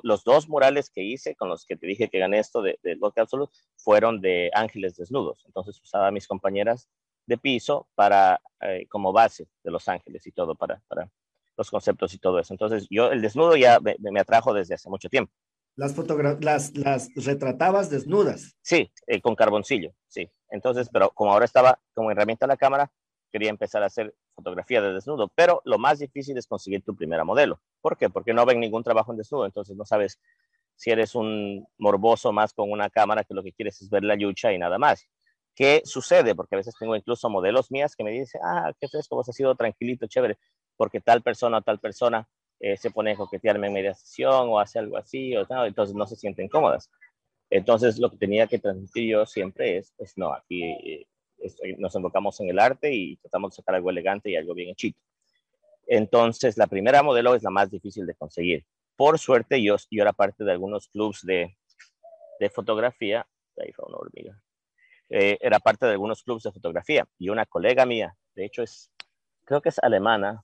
[0.03, 2.95] los dos murales que hice, con los que te dije que gané esto de, de
[2.95, 5.43] Lotte Absolute, fueron de ángeles desnudos.
[5.45, 6.89] Entonces, usaba a mis compañeras
[7.25, 11.11] de piso para, eh, como base de los ángeles y todo, para, para
[11.57, 12.53] los conceptos y todo eso.
[12.53, 15.33] Entonces, yo el desnudo ya me, me atrajo desde hace mucho tiempo.
[15.75, 15.95] Las,
[16.41, 18.57] las, las retratabas desnudas.
[18.61, 20.27] Sí, eh, con carboncillo, sí.
[20.49, 22.91] Entonces, pero como ahora estaba como herramienta la cámara,
[23.37, 27.23] quería empezar a hacer fotografía de desnudo, pero lo más difícil es conseguir tu primera
[27.23, 27.61] modelo.
[27.81, 28.09] ¿Por qué?
[28.09, 30.19] Porque no ven ningún trabajo en desnudo, entonces no sabes
[30.75, 34.15] si eres un morboso más con una cámara que lo que quieres es ver la
[34.15, 35.07] yucha y nada más.
[35.53, 36.33] ¿Qué sucede?
[36.33, 39.35] Porque a veces tengo incluso modelos mías que me dicen, ah, qué fresco, vos has
[39.35, 40.39] sido tranquilito, chévere,
[40.75, 42.27] porque tal persona o tal persona
[42.59, 45.95] eh, se pone a coquetearme en media sesión o hace algo así, o no, entonces
[45.95, 46.89] no se sienten cómodas.
[47.51, 51.07] Entonces lo que tenía que transmitir yo siempre es, pues no, aquí eh,
[51.77, 54.99] nos enfocamos en el arte y tratamos de sacar algo elegante y algo bien hechito.
[55.87, 58.65] Entonces, la primera modelo es la más difícil de conseguir.
[58.95, 61.57] Por suerte, yo, yo era parte de algunos clubs de,
[62.39, 63.25] de fotografía.
[63.57, 64.41] Ahí fue una hormiga.
[65.09, 68.91] Eh, era parte de algunos clubs de fotografía y una colega mía, de hecho es,
[69.45, 70.43] creo que es alemana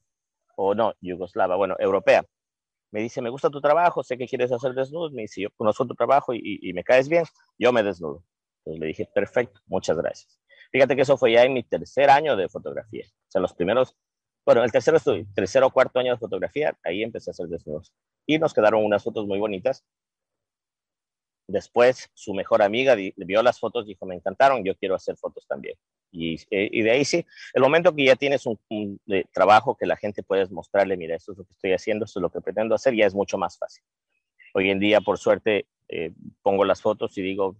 [0.55, 2.23] o no, yugoslava, bueno, europea.
[2.91, 5.11] Me dice, me gusta tu trabajo, sé que quieres hacer desnudos.
[5.13, 7.25] Me dice, yo conozco tu trabajo y, y me caes bien,
[7.57, 8.23] yo me desnudo.
[8.59, 10.42] Entonces le dije, perfecto, muchas gracias.
[10.73, 13.05] Fíjate que eso fue ya en mi tercer año de fotografía.
[13.05, 13.95] O sea, los primeros,
[14.43, 17.93] bueno, el tercero estudio, tercero o cuarto año de fotografía, ahí empecé a hacer desnudos.
[18.25, 19.85] Y nos quedaron unas fotos muy bonitas.
[21.47, 25.75] Después, su mejor amiga vio las fotos, dijo, me encantaron, yo quiero hacer fotos también.
[26.11, 28.59] Y, eh, y de ahí sí, el momento que ya tienes un,
[29.31, 32.21] trabajo que la gente puedes mostrarle, mira, esto es lo que estoy haciendo, esto es
[32.21, 33.83] lo que pretendo hacer, ya es mucho más fácil.
[34.55, 37.57] Hoy en día, por suerte, eh, pongo las fotos y digo,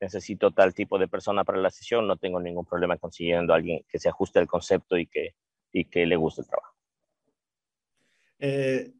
[0.00, 3.84] necesito tal tipo de persona para la sesión, no tengo ningún problema consiguiendo a alguien
[3.88, 5.34] que se ajuste al concepto y que,
[5.72, 6.74] y que le guste el trabajo.
[8.38, 8.92] Eh,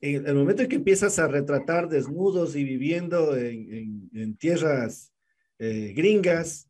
[0.00, 5.12] en el momento en que empiezas a retratar desnudos y viviendo en, en, tierras
[5.60, 6.68] eh, gringas,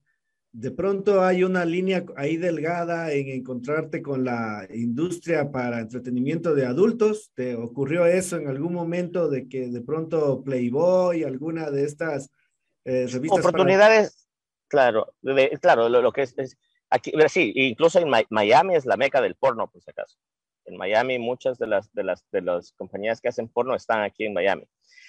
[0.53, 6.67] de pronto hay una línea ahí delgada en encontrarte con la industria para entretenimiento de
[6.67, 7.33] adultos.
[7.35, 12.31] ¿Te ocurrió eso en algún momento de que de pronto Playboy, alguna de estas
[12.85, 14.27] eh, Oportunidades,
[14.69, 15.15] claro,
[15.61, 16.57] claro, lo, que es,
[16.91, 20.19] aquí, sí, incluso en Miami es la meca del porno, por si acaso.
[20.65, 24.25] En Miami muchas de las, de las, de las compañías que hacen porno están aquí
[24.25, 24.65] en Miami.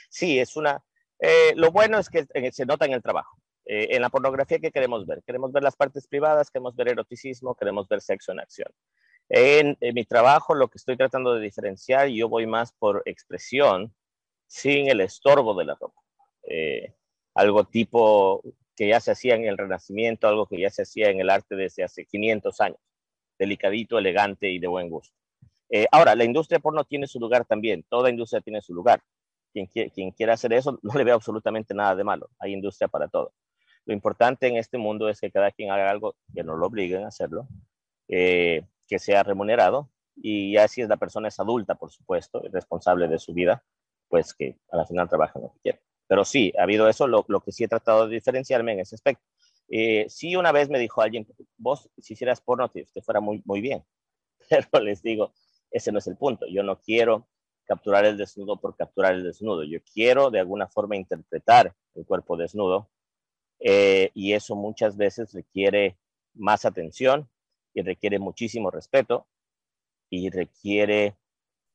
[0.09, 0.83] Sí, es una,
[1.19, 3.37] eh, lo bueno es que eh, se nota en el trabajo.
[3.65, 5.23] en la pornografía, ¿qué queremos ver?
[5.25, 8.69] Queremos ver las partes privadas, queremos ver eroticismo, queremos ver sexo en acción.
[9.29, 13.93] En, en, mi trabajo, lo que estoy tratando de diferenciar, yo voy más por expresión
[14.47, 15.99] sin el estorbo de la ropa.
[16.47, 16.93] Eh,
[17.33, 18.41] algo tipo
[18.75, 21.55] que ya se hacía en el Renacimiento, algo que ya se hacía en el arte
[21.55, 22.79] desde hace 500 años.
[23.37, 25.15] delicadito, elegante y de buen gusto.
[25.69, 29.01] Eh, ahora, la industria porno tiene su lugar también, toda industria tiene su lugar.
[29.51, 33.07] Quien, quien quiera hacer eso no le ve absolutamente nada de malo, hay industria para
[33.07, 33.33] todo.
[33.85, 37.03] Lo importante en este mundo es que cada quien haga algo que no lo obliguen
[37.03, 37.47] a hacerlo,
[38.07, 43.07] eh, que sea remunerado y ya si es la persona es adulta, por supuesto, responsable
[43.07, 43.63] de su vida,
[44.07, 45.81] pues que a la final trabaja lo que quiere.
[46.07, 48.95] Pero sí, ha habido eso, lo, lo que sí he tratado de diferenciarme en ese
[48.95, 49.23] aspecto.
[49.69, 53.41] Eh, sí, una vez me dijo alguien, vos si hicieras porno te, te fuera muy,
[53.45, 53.83] muy bien,
[54.71, 55.33] pero les digo,
[55.71, 56.45] ese no es el punto.
[56.47, 57.27] Yo no quiero
[57.65, 59.63] capturar el desnudo por capturar el desnudo.
[59.63, 62.89] Yo quiero de alguna forma interpretar el cuerpo desnudo
[63.59, 65.97] eh, y eso muchas veces requiere
[66.33, 67.29] más atención
[67.73, 69.27] y requiere muchísimo respeto
[70.09, 71.15] y requiere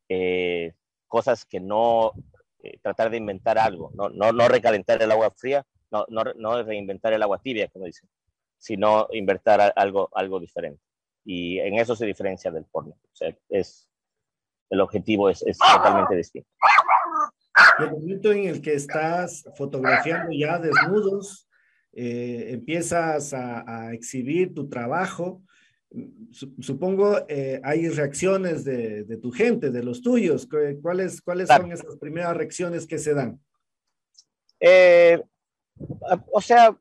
[0.08, 0.74] eh,
[1.06, 2.12] cosas que no
[2.68, 6.62] eh, tratar de inventar algo, no, no, no recalentar el agua fría, no, no, no,
[6.62, 8.08] reinventar el agua tibia, como dicen,
[8.58, 10.82] sino inventar algo, algo diferente.
[11.24, 12.92] Y en eso se diferencia del porno.
[12.92, 13.88] O sea, es,
[14.70, 16.48] el objetivo es, es totalmente distinto.
[17.78, 21.48] El momento en el que estás fotografiando ya desnudos,
[21.92, 25.42] eh, empiezas a, a, exhibir tu trabajo,
[26.60, 30.46] supongo eh, hay reacciones de, de, tu gente, de los tuyos.
[30.82, 31.64] ¿Cuáles, cuáles claro.
[31.64, 33.40] son esas primeras reacciones que se dan?
[34.60, 35.22] Eh,
[36.32, 36.76] o sea,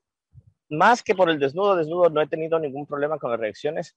[0.70, 3.96] más que por el desnudo, desnudo, no he tenido ningún problema con las reacciones.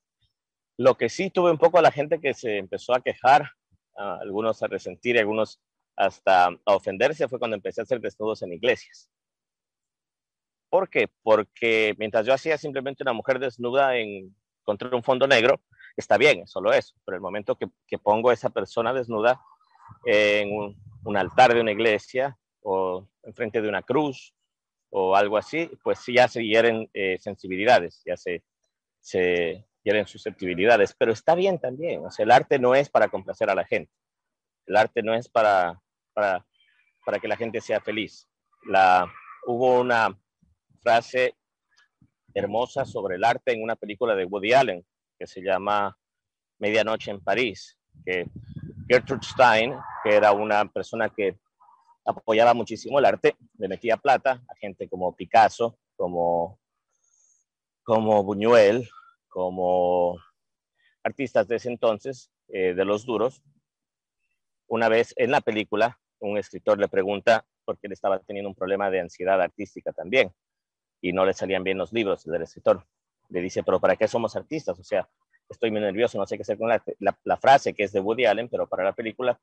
[0.76, 3.50] Lo que sí tuve un poco a la gente que se empezó a quejar,
[3.96, 5.60] a algunos a resentir, algunos
[5.96, 9.10] hasta a ofenderse, fue cuando empecé a hacer desnudos en iglesias.
[10.70, 11.08] ¿Por qué?
[11.22, 14.34] Porque mientras yo hacía simplemente una mujer desnuda en,
[14.70, 15.60] contra un fondo negro,
[15.96, 16.94] está bien, solo eso.
[17.04, 19.40] Pero el momento que, pongo a esa persona desnuda
[20.04, 24.32] en un, un, altar de una iglesia o enfrente de una cruz
[24.90, 28.44] o algo así, pues sí ya se hieren eh, sensibilidades, ya se,
[29.00, 30.94] se hieren susceptibilidades.
[30.96, 32.06] Pero está bien también.
[32.06, 33.92] O sea, el arte no es para complacer a la gente.
[34.66, 36.46] El arte no es para, para,
[37.04, 38.28] para que la gente sea feliz.
[38.66, 39.12] La,
[39.46, 40.16] hubo una
[40.80, 41.34] frase
[42.34, 44.84] hermosa sobre el arte en una película de Woody Allen
[45.18, 45.96] que se llama
[46.58, 48.26] Medianoche en París, que
[48.88, 51.38] Gertrude Stein, que era una persona que
[52.04, 56.58] apoyaba muchísimo el arte, le metía plata a gente como Picasso, como,
[57.82, 58.88] como Buñuel,
[59.28, 60.18] como
[61.02, 63.42] artistas de ese entonces, eh, de los duros.
[64.66, 68.54] Una vez en la película, un escritor le pregunta por qué él estaba teniendo un
[68.54, 70.32] problema de ansiedad artística también
[71.00, 72.86] y no le salían bien los libros del escritor.
[73.28, 74.78] Le dice, pero ¿para qué somos artistas?
[74.78, 75.08] O sea,
[75.48, 78.48] estoy muy nervioso, no sé qué hacer con la, frase que es de Woody Allen,
[78.48, 79.40] pero para la película,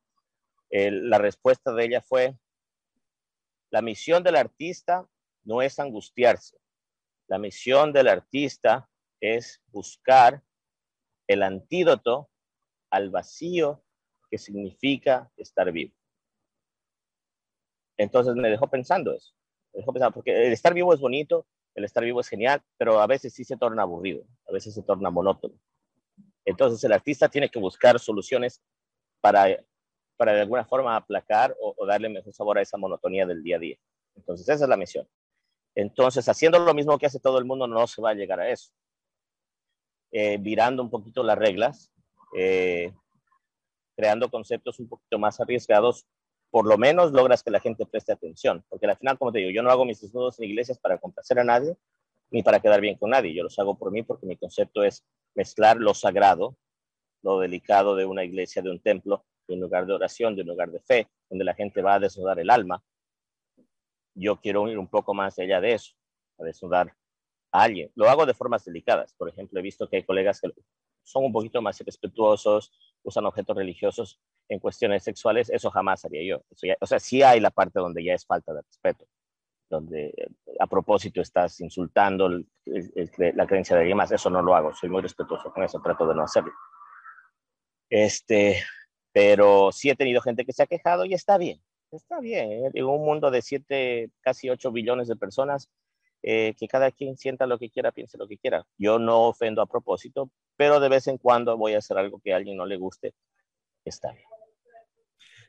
[0.69, 2.37] eh, la respuesta de ella fue,
[3.69, 5.07] la misión del artista
[5.43, 6.57] no es angustiarse,
[7.27, 8.89] la misión del artista
[9.19, 10.43] es buscar
[11.27, 12.29] el antídoto
[12.89, 13.83] al vacío
[14.29, 15.93] que significa estar vivo.
[17.97, 19.36] Entonces me dejó pensando eso
[20.13, 23.43] porque el estar vivo es bonito, el estar vivo es genial, pero a veces sí
[23.43, 25.55] se torna aburrido, a veces se torna monótono.
[26.45, 28.63] Entonces el artista tiene que buscar soluciones
[29.21, 29.45] para,
[30.15, 33.59] para de alguna forma aplacar o, darle mejor sabor a esa monotonía del día a
[33.59, 33.77] día.
[34.15, 35.07] Entonces esa es la misión.
[35.75, 38.49] Entonces, haciendo lo mismo que hace todo el mundo, no se va a llegar a
[38.49, 38.71] eso.
[40.11, 41.91] Eh, virando un poquito las reglas,
[42.35, 42.91] eh,
[43.95, 46.07] creando conceptos un poquito más arriesgados,
[46.49, 48.63] por lo menos logras que la gente preste atención.
[48.69, 51.39] Porque al final, como te digo, yo no hago mis desnudos en iglesias para complacer
[51.39, 51.75] a nadie,
[52.31, 53.33] ni para quedar bien con nadie.
[53.33, 55.03] Yo los hago por mí porque mi concepto es
[55.35, 56.57] mezclar lo sagrado,
[57.21, 60.47] lo delicado de una iglesia, de un templo, de un lugar de oración, de un
[60.47, 62.83] lugar de fe, donde la gente va a desnudar el alma.
[64.13, 65.93] Yo quiero ir un poco más allá de eso,
[66.39, 66.95] a desnudar
[67.51, 67.91] a alguien.
[67.95, 69.13] Lo hago de formas delicadas.
[69.13, 70.51] Por ejemplo, he visto que hay colegas que
[71.03, 72.71] son un poquito más respetuosos,
[73.03, 76.43] usan objetos religiosos en cuestiones sexuales, eso jamás haría yo.
[76.61, 79.05] Ya, o sea, sí hay la parte donde ya es falta de respeto,
[79.69, 80.27] donde eh,
[80.59, 84.55] a propósito estás insultando el, el, el, la creencia de alguien más, eso no lo
[84.55, 86.51] hago, soy muy respetuoso con eso, trato de no hacerlo.
[87.89, 88.63] Este,
[89.11, 92.51] pero sí he tenido gente que se ha quejado y está bien, está bien.
[92.51, 92.71] ¿eh?
[92.73, 95.69] En un mundo de 7, casi 8 billones de personas,
[96.23, 98.65] eh, que cada quien sienta lo que quiera, piense lo que quiera.
[98.77, 102.33] Yo no ofendo a propósito, pero de vez en cuando voy a hacer algo que
[102.33, 103.13] a alguien no le guste,
[103.85, 104.25] está bien.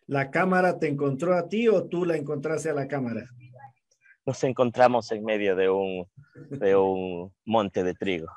[0.06, 3.28] ¿La cámara te encontró a ti o tú la encontraste a la cámara?
[4.24, 6.06] Nos encontramos en medio de un,
[6.50, 8.28] de un monte de trigo.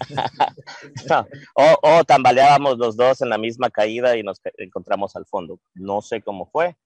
[1.08, 5.60] no, o, o, tambaleábamos los dos en la misma caída y nos encontramos al fondo.
[5.74, 6.76] No sé cómo fue,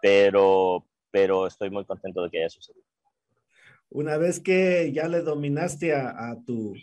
[0.00, 2.84] pero, pero estoy muy contento de que haya sucedido.
[3.90, 6.74] Una vez que ya le dominaste a, a tu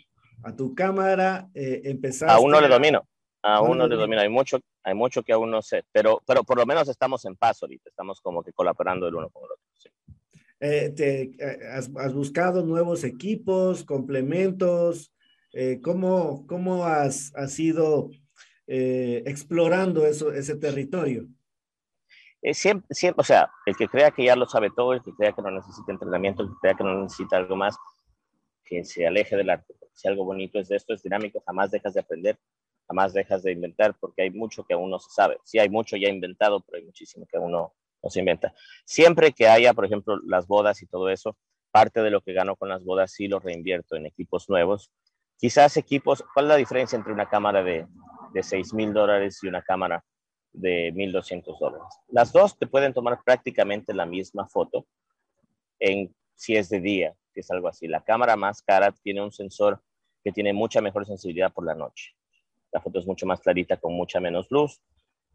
[0.42, 2.32] a tu cámara, eh, empezaste...
[2.32, 3.06] Aún no le domino,
[3.42, 6.58] aún no, le domino, hay mucho, hay mucho que aún no sé, pero, pero por
[6.58, 9.70] lo menos estamos en paz ahorita, estamos como que colaborando el uno con el otro.
[10.60, 15.12] Eh, te, eh, has, buscado nuevos equipos, complementos?
[15.54, 18.10] Eh, ¿cómo, ¿Cómo has, has ido
[18.66, 21.26] explorando eso, ese territorio?
[22.52, 25.32] siempre, siempre, o sea, el que crea que ya lo sabe todo, el que crea
[25.32, 27.76] que no necesita entrenamiento, el que crea que no necesita algo más,
[28.64, 29.74] que se aleje del arte.
[29.92, 32.38] Si algo bonito es de esto, es dinámico, jamás dejas de aprender,
[32.86, 35.38] jamás dejas de inventar, porque hay mucho que aún no se sabe.
[35.44, 37.72] Sí, hay mucho ya inventado, pero hay muchísimo que aún no,
[38.08, 38.52] se inventa.
[38.84, 41.36] Siempre que haya, por ejemplo, las bodas y todo eso,
[41.70, 44.90] parte de lo que gano con las bodas sí lo reinvierto en equipos nuevos.
[45.36, 47.86] Quizás equipos, ¿cuál es la diferencia entre una cámara de,
[48.32, 50.04] de 6 mil dólares y una cámara
[50.52, 51.86] de 1.200 dólares?
[52.08, 54.86] Las dos te pueden tomar prácticamente la misma foto
[55.78, 57.88] en si es de día, si es algo así.
[57.88, 59.82] La cámara más cara tiene un sensor
[60.22, 62.14] que tiene mucha mejor sensibilidad por la noche.
[62.72, 64.80] La foto es mucho más clarita con mucha menos luz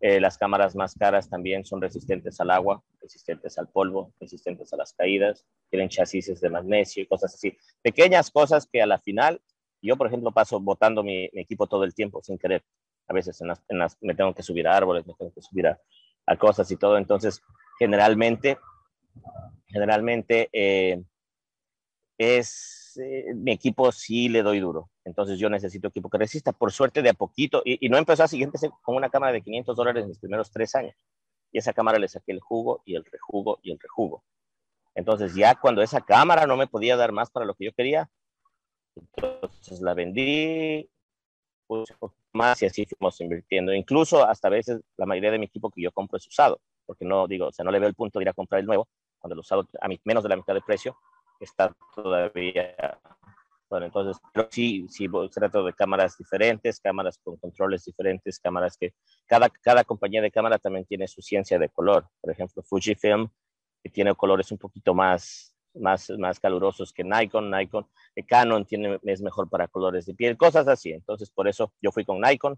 [0.02, 4.78] eh, las cámaras más caras también son resistentes al agua, resistentes al polvo, resistentes a
[4.78, 7.58] las caídas, tienen chasis de magnesio y cosas así.
[7.82, 9.42] Pequeñas cosas que a la final,
[9.82, 12.64] yo por ejemplo paso botando mi, equipo todo el tiempo sin querer.
[13.08, 13.40] A veces
[14.02, 15.80] me tengo que subir a árboles, me tengo que subir a,
[16.38, 16.98] cosas y todo.
[16.98, 17.42] Entonces,
[17.80, 18.58] generalmente,
[19.68, 21.04] generalmente eh,
[22.18, 24.90] es eh, mi equipo sí le doy duro.
[25.04, 26.52] Entonces yo necesito equipo que resista.
[26.52, 28.50] Por suerte de a poquito, y, no empezó así, yo
[28.82, 30.96] con una cámara de 500 dólares en mis primeros tres años.
[31.52, 34.24] Y esa cámara le saqué el jugo y el rejugo y el rejugo.
[34.94, 38.10] Entonces ya cuando esa cámara no me podía dar más para lo que yo quería,
[38.96, 40.90] entonces la vendí,
[42.32, 43.74] más y así fuimos invirtiendo.
[43.74, 47.06] Incluso hasta a veces la mayoría de mi equipo que yo compro es usado, porque
[47.06, 48.88] no digo, o sea, no le veo el punto de ir a comprar el nuevo,
[49.20, 50.98] cuando el usado a menos de la mitad de precio,
[51.40, 52.76] está todavía.
[53.70, 58.94] Bueno, entonces, pero sí, sí, trato de cámaras diferentes, cámaras con controles diferentes, cámaras que
[59.26, 62.08] cada, cada compañía de cámara también tiene su ciencia de color.
[62.22, 63.28] Por ejemplo, Fujifilm,
[63.84, 67.50] que tiene colores un poquito más, más, más calurosos que Nikon.
[67.50, 70.92] Nikon, eh, Canon tiene, es mejor para colores de piel, cosas así.
[70.92, 72.58] Entonces, por eso yo fui con Nikon.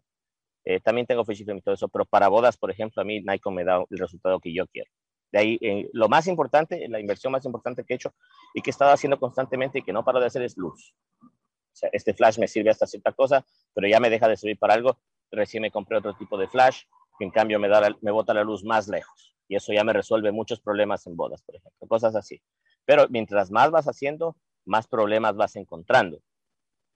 [0.65, 3.55] Eh, también tengo Fujifilm y todo eso, pero para bodas, por ejemplo, a mí Nikon
[3.55, 4.91] me da el resultado que yo quiero.
[5.31, 8.13] De ahí, eh, lo más importante, la inversión más importante que he hecho
[8.53, 10.93] y que he estado haciendo constantemente y que no paro de hacer es luz.
[11.21, 14.57] O sea, este flash me sirve hasta cierta cosa, pero ya me deja de servir
[14.57, 14.97] para algo.
[15.31, 16.83] Recién me compré otro tipo de flash
[17.19, 19.35] que en cambio me, da me bota la luz más lejos.
[19.47, 22.41] Y eso ya me resuelve muchos problemas en bodas, por ejemplo, cosas así.
[22.85, 26.19] Pero mientras más vas haciendo, más problemas vas encontrando.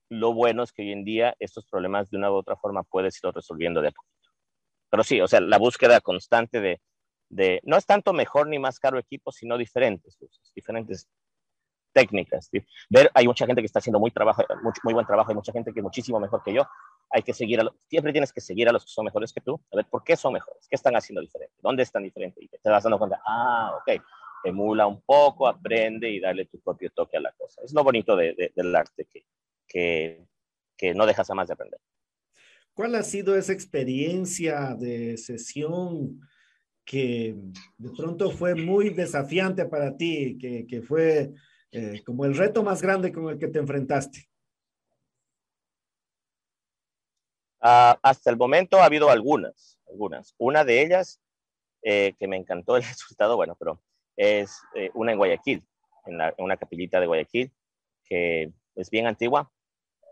[0.09, 3.21] Lo bueno es que hoy en día estos problemas de una u otra forma puedes
[3.23, 4.29] ir resolviendo de a poquito.
[4.89, 6.81] Pero sí, o sea, la búsqueda constante de,
[7.63, 10.17] no es tanto mejor ni más caro equipo, sino diferentes
[10.53, 11.07] diferentes
[11.93, 12.49] técnicas.
[13.13, 16.19] Hay mucha gente que está haciendo muy, buen trabajo, hay mucha gente que es muchísimo
[16.19, 16.67] mejor que yo.
[17.09, 19.59] Hay que seguir, a siempre tienes que seguir a los que son mejores que tú,
[19.71, 22.41] a ver por qué son mejores, qué están haciendo diferente, dónde están diferentes.
[22.41, 24.01] Y te vas dando cuenta, ah, ok,
[24.45, 27.61] emula un poco, aprende y dale tu propio toque a la cosa.
[27.63, 29.25] Es lo bonito del arte, que,
[29.67, 30.25] que,
[30.77, 31.79] que no dejas jamás de aprender.
[32.73, 36.21] ¿Cuál ha sido esa experiencia de sesión
[36.91, 37.33] que
[37.77, 41.31] de pronto fue muy desafiante para ti, que, que fue
[41.71, 44.27] eh, como el reto más grande con el que te enfrentaste?
[47.61, 50.35] Uh, hasta el momento ha habido algunas, algunas.
[50.37, 51.21] Una de ellas
[51.81, 53.81] eh, que me encantó el resultado, bueno, pero
[54.17, 55.63] es eh, una en Guayaquil,
[56.07, 57.53] en, una capillita de Guayaquil,
[58.03, 59.49] que es bien antigua,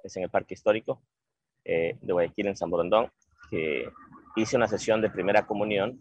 [0.02, 1.02] es en el Parque Histórico
[1.66, 3.12] de Guayaquil, en San Borondón,
[3.52, 3.92] que
[4.38, 6.00] hice una sesión de primera comunión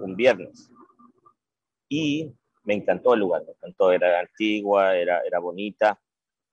[0.00, 0.70] un viernes.
[1.88, 2.32] Y
[2.64, 6.00] me encantó el lugar, me encantó, era antigua, era, era bonita,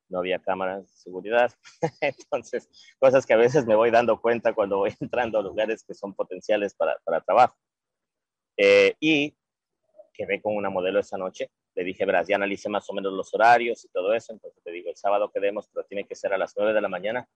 [0.10, 1.52] no había cámaras de seguridad.
[2.02, 5.94] Entonces, cosas que a veces me voy dando cuenta cuando voy entrando a lugares que
[5.94, 7.56] son potenciales para, para trabajo.
[8.58, 9.36] Eh, y
[10.14, 11.50] quedé con una modelo esa noche.
[11.74, 14.32] Le dije, verás, ya analicé más o menos los horarios y todo eso.
[14.32, 16.88] Entonces te digo, el sábado quedemos, pero tiene que ser a las 9 de la
[16.88, 17.28] mañana,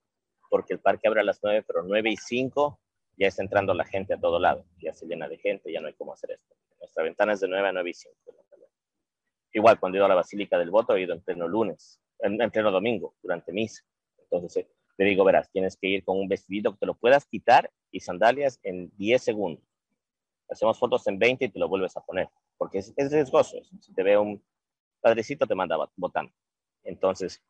[0.49, 2.79] porque el parque abre a las 9, pero 9 y 5
[3.19, 5.87] ya está entrando la gente a todo lado, ya se llena de gente, ya no
[5.87, 6.55] hay cómo hacer esto.
[6.79, 8.15] Nuestra ventana es de 9 a 9 y 5.
[9.51, 12.37] Igual, cuando he ido a la Basílica del Voto, he ido en pleno lunes, en,
[12.49, 13.83] pleno domingo, durante misa.
[14.19, 17.25] Entonces, eh, te digo, verás, tienes que ir con un vestidito que te lo puedas
[17.25, 19.63] quitar y sandalias en 10 segundos.
[20.49, 23.57] Hacemos fotos en 20 y te lo vuelves a poner, porque es, es riesgoso.
[23.81, 24.41] Si te ve un
[25.01, 26.31] padrecito, te manda botando.
[26.83, 27.41] Entonces,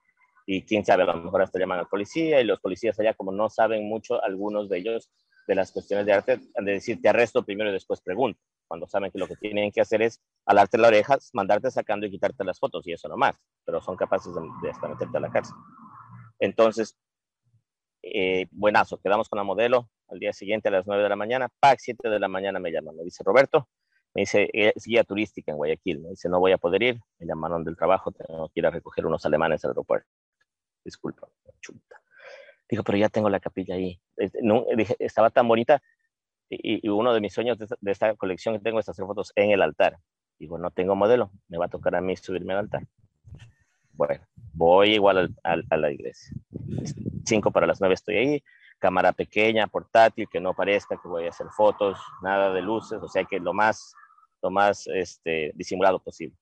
[0.45, 3.31] y quién sabe, a lo mejor hasta llaman al policía y los policías allá, como
[3.31, 5.11] no saben mucho, algunos de ellos
[5.49, 9.09] de las cuestiones de arte, de decir, te arresto primero y después pregunto, cuando saben
[9.09, 12.59] que lo que tienen que hacer es alarte la oreja, mandarte sacando y quitarte las
[12.59, 13.35] fotos y eso no más,
[13.65, 15.55] pero son capaces de, hasta meterte a la cárcel.
[16.37, 16.95] Entonces,
[18.03, 21.49] eh, buenazo, quedamos con la modelo al día siguiente a las 9 de la mañana,
[21.59, 23.67] PAC 7 de la mañana me llama, me dice Roberto,
[24.13, 27.25] me dice, es guía turística en Guayaquil, me dice, no voy a poder ir, me
[27.25, 30.07] llamaron del trabajo, tengo que ir a recoger unos alemanes al aeropuerto.
[30.85, 31.27] Disculpa,
[31.59, 31.99] chuta.
[32.69, 33.99] Dijo, pero ya tengo la capilla ahí.
[34.41, 35.81] No, dije, estaba tan bonita
[36.49, 39.51] y, uno de mis sueños de, de, esta colección que tengo es hacer fotos en
[39.51, 39.97] el altar.
[40.37, 42.83] Digo, no tengo modelo, me va a tocar a mí subirme al altar.
[43.93, 46.31] Bueno, voy igual a la iglesia.
[47.25, 48.43] Cinco para las nueve estoy ahí,
[48.79, 53.09] cámara pequeña, portátil, que no parezca que voy a hacer fotos, nada de luces, o
[53.09, 53.93] sea que lo más,
[54.41, 56.37] lo más este, disimulado posible.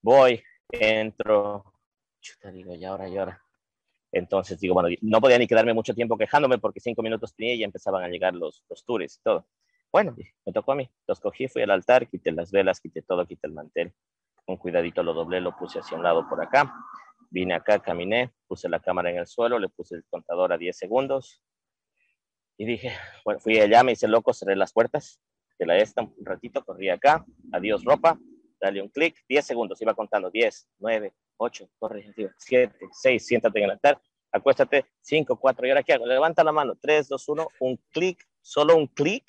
[0.00, 1.64] Voy, entro,
[2.20, 3.47] chuta, digo, ya ahora, ya ahora.
[4.12, 7.58] Entonces digo, bueno, no podía ni quedarme mucho tiempo quejándome porque cinco minutos tenía y
[7.58, 9.46] ya empezaban a llegar los, los tours y todo.
[9.92, 10.90] Bueno, me tocó a mí.
[11.06, 13.92] Los cogí, fui al altar, quité las velas, quité todo, quité el mantel.
[14.44, 16.74] Con cuidadito lo doblé, lo puse hacia un lado por acá.
[17.30, 20.76] Vine acá, caminé, puse la cámara en el suelo, le puse el contador a 10
[20.76, 21.42] segundos.
[22.56, 22.92] Y dije,
[23.24, 25.20] bueno, fui allá, me hice loco, cerré las puertas
[25.58, 28.18] de la esta un ratito, corrí acá, adiós ropa,
[28.60, 33.64] dale un clic, 10 segundos, iba contando, 10, 9, 8, corre, 7, 6, siéntate en
[33.64, 36.06] el altar, acuéstate, 5, 4, ¿y ahora qué hago?
[36.06, 39.24] Levanta la mano, 3, 2, 1, un clic, solo un clic,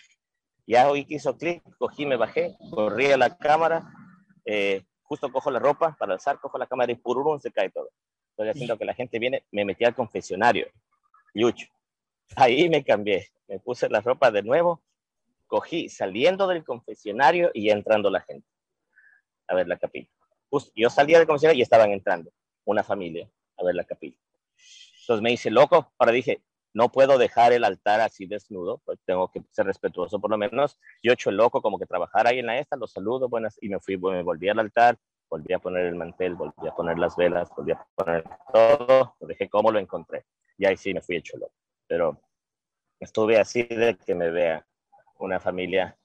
[0.67, 3.91] ya hoy hizo clic, cogí, me bajé, corrí a la cámara,
[4.45, 7.89] eh, justo cojo la ropa para alzar, cojo la cámara y pururum se cae todo.
[8.31, 10.67] Estoy haciendo que la gente viene, me metí al confesionario,
[11.33, 11.67] yucho.
[12.35, 14.81] Ahí me cambié, me puse la ropa de nuevo,
[15.47, 18.47] cogí saliendo del confesionario y entrando la gente
[19.47, 20.09] a ver la capilla.
[20.75, 22.31] Yo salía del confesionario y estaban entrando
[22.65, 24.17] una familia a ver la capilla.
[25.01, 26.43] Entonces me hice loco, ahora dije,
[26.73, 30.77] no puedo dejar el altar así desnudo, pues tengo que ser respetuoso por lo menos.
[31.01, 33.69] Yo hecho el loco como que trabajar ahí en la esta, los saludo, buenas, y
[33.69, 34.97] me fui, me volví al altar,
[35.29, 38.23] volví a poner el mantel, volví a poner las velas, volví a poner
[38.53, 40.25] todo, lo dejé como lo encontré.
[40.57, 41.53] Y ahí sí me fui hecho loco.
[41.87, 42.21] Pero
[42.99, 44.65] estuve así de que me vea
[45.17, 45.97] una familia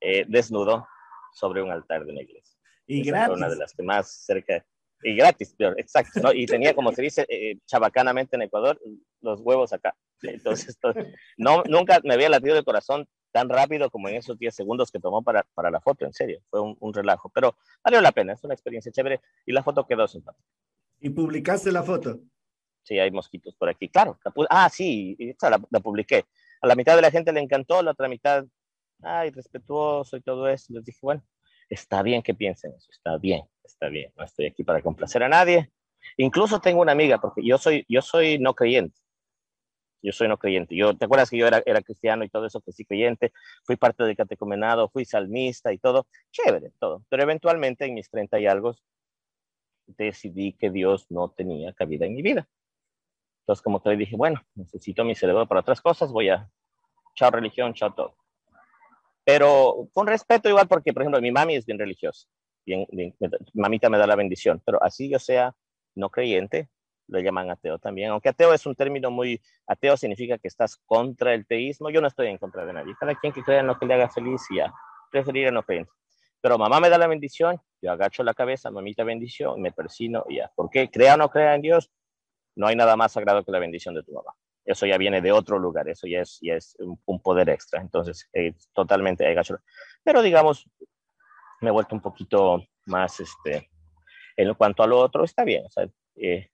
[0.00, 0.86] eh, desnudo
[1.32, 2.55] sobre un altar de una iglesia.
[2.86, 3.36] Y gratis.
[3.36, 4.64] Una de las que más cerca
[5.02, 6.32] y gratis, peor, exacto, ¿no?
[6.32, 8.80] Y tenía, como se dice eh, chabacanamente en Ecuador,
[9.20, 9.94] los huevos acá.
[10.22, 10.78] Entonces,
[11.36, 14.98] no, nunca me había latido el corazón tan rápido como en esos 10 segundos que
[14.98, 18.32] tomó para, para la foto, en serio, fue un, un, relajo, pero valió la pena,
[18.32, 20.44] es una experiencia chévere y la foto quedó simpática.
[21.00, 22.18] ¿Y publicaste la foto?
[22.82, 24.18] Sí, hay mosquitos por aquí, claro.
[24.48, 26.24] ah, sí, la, la publiqué.
[26.62, 28.46] A la mitad de la gente le encantó, la otra mitad,
[29.02, 30.72] ay, respetuoso y todo eso.
[30.72, 31.22] Les dije, bueno,
[31.68, 35.28] está bien que piensen eso, está bien, está bien, no estoy aquí para complacer a
[35.28, 35.70] nadie.
[36.16, 39.00] Incluso tengo una amiga, porque yo soy, yo soy no creyente.
[40.02, 40.76] Yo soy no creyente.
[40.76, 43.32] Yo, ¿Te acuerdas que yo era, era cristiano y todo eso, que sí creyente?
[43.64, 46.06] Fui parte del catecumenado, fui salmista y todo.
[46.30, 47.02] Chévere, todo.
[47.08, 48.76] Pero eventualmente en mis 30 y algo
[49.86, 52.48] decidí que Dios no tenía cabida en mi vida.
[53.40, 56.50] Entonces, como te dije, bueno, necesito mi cerebro para otras cosas, voy a,
[57.14, 58.16] chao religión, chao todo
[59.26, 62.28] pero con respeto igual porque, por ejemplo, mi mami es bien religiosa,
[62.64, 62.86] bien,
[63.54, 65.52] mamita me da la bendición, pero así yo sea
[65.96, 66.70] no creyente,
[67.08, 71.34] lo llaman ateo también, aunque ateo es un término muy, ateo significa que estás contra
[71.34, 73.76] el teísmo, yo no estoy en contra de nadie, cada quien que crea en lo
[73.76, 74.72] que le haga feliz y ya,
[75.10, 75.90] preferir no creyente.
[76.40, 80.36] Pero mamá me da la bendición, yo agacho la cabeza, mamita bendición, me persino y
[80.36, 80.52] ya.
[80.54, 81.90] porque Crea o no crea en Dios,
[82.54, 84.36] no hay nada más sagrado que la bendición de tu mamá
[84.66, 87.80] eso ya viene de otro lugar, eso ya es, ya es un, poder extra.
[87.80, 89.58] Entonces, eh, totalmente hay gacho.
[90.02, 90.68] Pero digamos,
[91.60, 93.70] me he vuelto un poquito más, este,
[94.36, 96.50] en cuanto a lo otro, está bien, o sea, eh,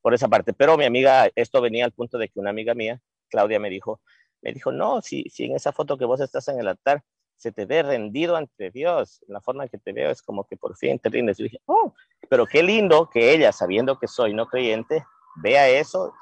[0.00, 0.52] por esa parte.
[0.52, 4.00] Pero mi amiga, esto venía al punto de que una amiga mía, Claudia, me dijo,
[4.40, 7.02] me dijo, no, si, si en esa foto que vos estás en el altar,
[7.36, 10.56] se te ve rendido ante Dios, la forma en que te veo es como que
[10.56, 11.40] por fin te rindes.
[11.40, 11.94] Y dije, oh,
[12.28, 15.04] pero qué lindo que ella, sabiendo que soy no creyente,
[15.42, 16.12] vea eso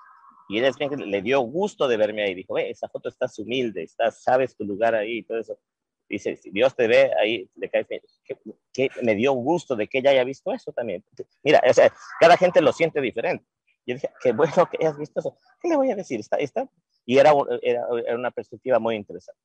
[0.48, 2.34] y ella le dio gusto de verme ahí.
[2.34, 5.58] Dijo, ve, esa foto estás humilde, estás, sabes tu lugar ahí y todo eso.
[6.08, 8.00] Dice, si Dios te ve ahí, le cae que,
[8.72, 11.04] que, me dio gusto de que ella haya visto eso también.
[11.42, 13.44] Mira, o sea, cada gente lo siente diferente.
[13.84, 15.36] Y dije, qué bueno que hayas visto eso.
[15.60, 16.18] ¿Qué le voy a decir?
[16.18, 16.68] Está, está.
[17.04, 17.32] Y era,
[17.62, 19.40] era, era una perspectiva muy interesante.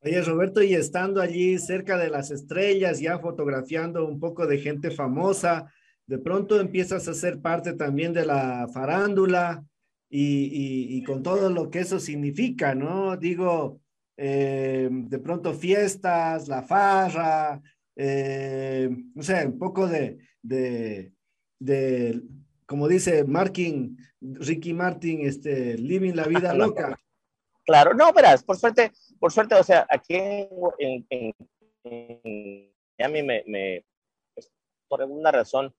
[0.00, 4.90] Oye, Roberto, y estando allí cerca de las estrellas, ya fotografiando un poco de gente
[4.90, 5.72] famosa,
[6.06, 9.64] de pronto empiezas a ser parte también de la farándula,
[10.08, 13.16] y, con todo lo que eso significa, ¿no?
[13.16, 13.80] Digo,
[14.16, 17.60] eh, de pronto fiestas, la farra,
[17.96, 21.12] eh, no sé, un poco de, de,
[21.58, 22.22] de,
[22.66, 26.98] como dice Martin, Ricky Martin, este, living la vida loca.
[27.66, 31.34] Claro, no, verás, por suerte, por suerte, o sea, aquí en, en,
[31.84, 33.84] en, a mí me, me,
[34.34, 34.52] pues,
[34.86, 35.74] por alguna razón,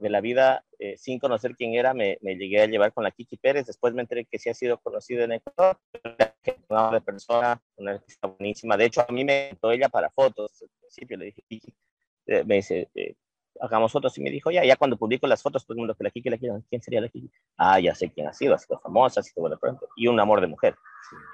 [0.00, 3.10] de la vida, eh, sin conocer quién era, me, me, llegué a llevar con la
[3.10, 3.66] Kiki Pérez.
[3.66, 5.78] Después me enteré que sí ha sido conocida en Ecuador.
[6.70, 8.78] Una persona, una artista buenísima.
[8.78, 10.62] De hecho, a mí me invitó ella para fotos.
[10.62, 11.74] Al principio le dije, Kiki,
[12.28, 13.14] eh, me dice, eh,
[13.60, 14.16] hagamos fotos.
[14.16, 16.30] Y me dijo, ya, ya cuando publico las fotos, todo el mundo que la Kiki,
[16.30, 17.30] la Kiki, ¿quién sería la Kiki?
[17.58, 19.86] Ah, ya sé quién ha sido, ha sido famosa, ha sido buena pronto.
[19.96, 20.76] Y un amor de mujer.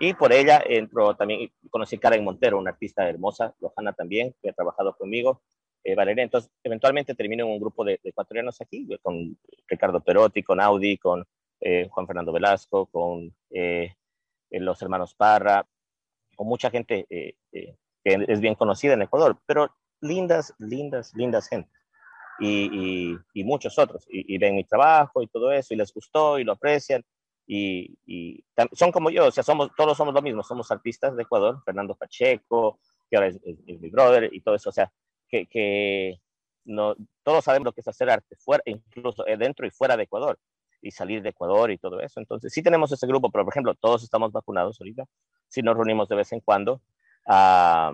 [0.01, 4.51] Y por ella entró también, conocí a Karen Montero, una artista hermosa, Lojana también, que
[4.51, 5.41] ha trabajado conmigo
[5.87, 6.25] eh, Valeria.
[6.25, 10.99] Entonces, eventualmente termino en un grupo de, de ecuatorianos aquí, con Ricardo Perotti, con Audi,
[10.99, 11.25] con
[11.61, 13.95] eh, Juan Fernando Velasco, con eh,
[14.51, 15.65] los hermanos Parra,
[16.35, 21.49] con mucha gente eh, eh, que es bien conocida en Ecuador, pero lindas, lindas, lindas
[21.49, 21.71] gente.
[22.39, 24.05] Y, y, y muchos otros.
[24.11, 27.03] Y, y, ven mi trabajo y todo eso, y les gustó y lo aprecian.
[27.49, 27.97] Y
[28.73, 31.95] son como yo, o sea, somos, todos somos lo mismo, somos artistas de Ecuador, Fernando
[31.95, 34.93] Pacheco, que ahora es, es, es mi brother y todo eso, o sea,
[35.29, 36.21] que, que
[36.65, 40.05] no, todos sabemos lo que es hacer arte, fuera, incluso eh, dentro y fuera de
[40.05, 40.39] Ecuador,
[40.83, 42.21] y salir de Ecuador y todo eso.
[42.21, 45.05] Entonces, sí tenemos ese grupo, pero por ejemplo, todos estamos vacunados ahorita,
[45.49, 46.81] sí nos reunimos de vez en cuando
[47.27, 47.93] a,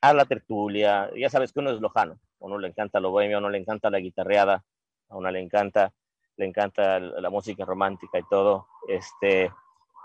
[0.00, 3.36] a la tertulia, ya sabes que uno es lojano, a uno le encanta lo bohemio,
[3.36, 4.64] a uno le encanta la guitarreada,
[5.08, 5.92] a uno le encanta,
[6.36, 9.50] le encanta la música romántica y todo, este,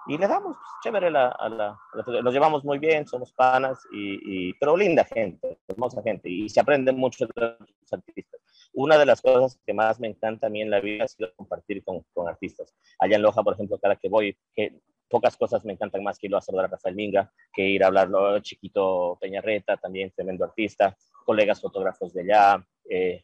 [0.07, 1.79] y le damos pues, chévere la, a la,
[2.23, 6.59] nos llevamos muy bien, somos panas, y, y, pero linda gente, hermosa gente, y se
[6.59, 8.41] aprende mucho de los artistas.
[8.73, 11.33] Una de las cosas que más me encanta a mí en la vida ha sido
[11.35, 12.75] compartir con, con artistas.
[12.99, 14.79] Allá en Loja, por ejemplo, cada que voy, que
[15.09, 17.87] pocas cosas me encantan más que ir a saludar a Rafael Minga, que ir a
[17.87, 20.95] hablarlo Chiquito Peñarreta, también tremendo artista,
[21.25, 23.23] colegas fotógrafos de allá, eh,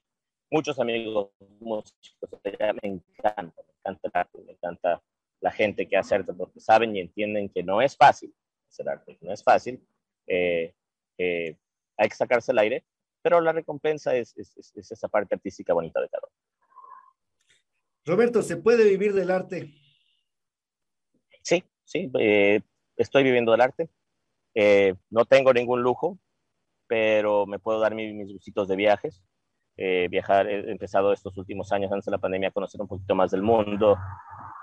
[0.50, 5.02] muchos amigos músicos de allá, me encanta, me encanta me encanta
[5.46, 8.34] la gente que hace arte porque saben y entienden que no es fácil
[8.68, 9.80] hacer arte, no es fácil,
[10.26, 10.74] eh,
[11.20, 11.56] eh,
[11.96, 12.84] hay que sacarse el aire,
[13.22, 16.36] pero la recompensa es, es, es, esa parte artística bonita de cada uno.
[18.06, 19.72] Roberto, ¿se puede vivir del arte?
[21.44, 22.62] Sí, sí, eh,
[22.98, 23.88] estoy viviendo del arte.
[24.56, 26.18] Eh, no tengo ningún lujo,
[26.88, 29.24] pero me puedo dar mis, mis gustitos de viajes.
[29.78, 33.14] Eh, viajar, he empezado estos últimos años antes de la pandemia a conocer un poquito
[33.14, 33.98] más del mundo,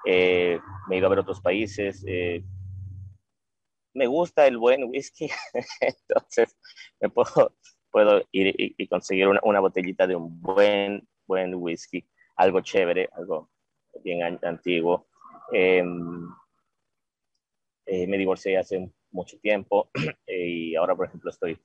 [0.07, 0.59] eh,
[0.89, 2.03] me he ido a ver otros países.
[2.07, 2.43] Eh,
[3.95, 5.29] me gusta el buen whisky,
[5.81, 6.57] entonces
[7.01, 7.55] me puedo,
[7.91, 13.51] puedo ir y, conseguir una, una, botellita de un buen, buen whisky, algo chévere, algo
[14.03, 15.09] bien antiguo.
[15.53, 15.85] Eh,
[17.85, 19.91] me divorcié hace mucho tiempo
[20.27, 21.61] y ahora, por ejemplo, estoy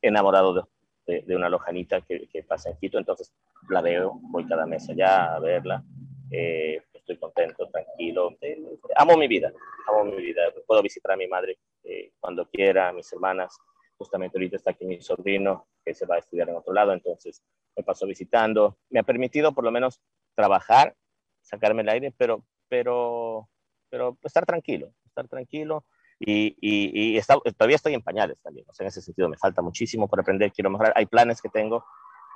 [0.00, 0.62] enamorado de,
[1.06, 3.32] de, una lojanita que, pasa en Quito, entonces
[3.68, 5.82] la veo, voy cada mes allá a verla.
[6.30, 8.36] Eh, estoy contento, tranquilo.
[8.40, 8.58] Eh,
[8.96, 9.52] amo mi vida,
[9.88, 10.42] amo mi vida.
[10.66, 13.56] Puedo visitar a mi madre eh, cuando quiera, a mis hermanas.
[13.96, 17.42] Justamente ahorita está aquí mi sobrino, que se va a estudiar en otro lado, entonces
[17.76, 18.78] me paso visitando.
[18.90, 20.00] Me ha permitido por lo menos
[20.34, 20.96] trabajar,
[21.42, 23.48] sacarme el aire, pero, pero,
[23.90, 25.84] pero estar tranquilo, estar tranquilo.
[26.20, 29.36] Y, y, y está, todavía estoy en pañales también, o sea, en ese sentido me
[29.36, 30.92] falta muchísimo por aprender, quiero mejorar.
[30.96, 31.84] Hay planes que tengo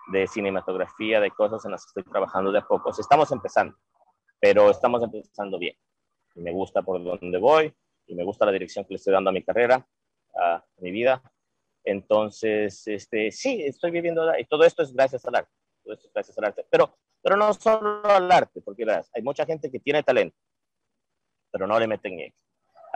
[0.08, 2.90] de cinematografía, de cosas en las que estoy trabajando de a poco.
[2.90, 3.76] Estamos empezando,
[4.40, 5.76] pero estamos empezando bien.
[6.34, 7.74] Y me gusta por donde voy
[8.06, 9.86] y me gusta la dirección que le estoy dando a mi carrera,
[10.34, 11.22] a mi vida.
[11.84, 15.52] Entonces, este, sí, estoy viviendo y todo esto es gracias al arte.
[15.82, 16.66] Todo esto es gracias al arte.
[16.70, 20.36] Pero, pero no solo al arte, porque hay mucha gente que tiene talento,
[21.50, 22.36] pero no le meten ñeque.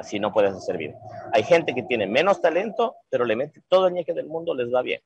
[0.03, 0.96] Así no puedes hacer bien.
[1.32, 4.74] Hay gente que tiene menos talento, pero le mete todo el ñeque del mundo, les
[4.74, 5.00] va bien.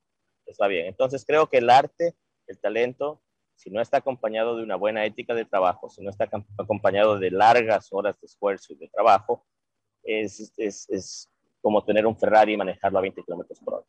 [0.46, 0.86] Les va bien.
[0.86, 2.14] Entonces, creo que el arte,
[2.46, 3.20] el talento,
[3.56, 7.30] si no está acompañado de una buena ética de trabajo, si no está acompañado de
[7.30, 9.44] largas horas de esfuerzo y de trabajo,
[10.02, 11.30] es, es, es
[11.60, 13.86] como tener un Ferrari y manejarlo a 20 kilómetros por hora.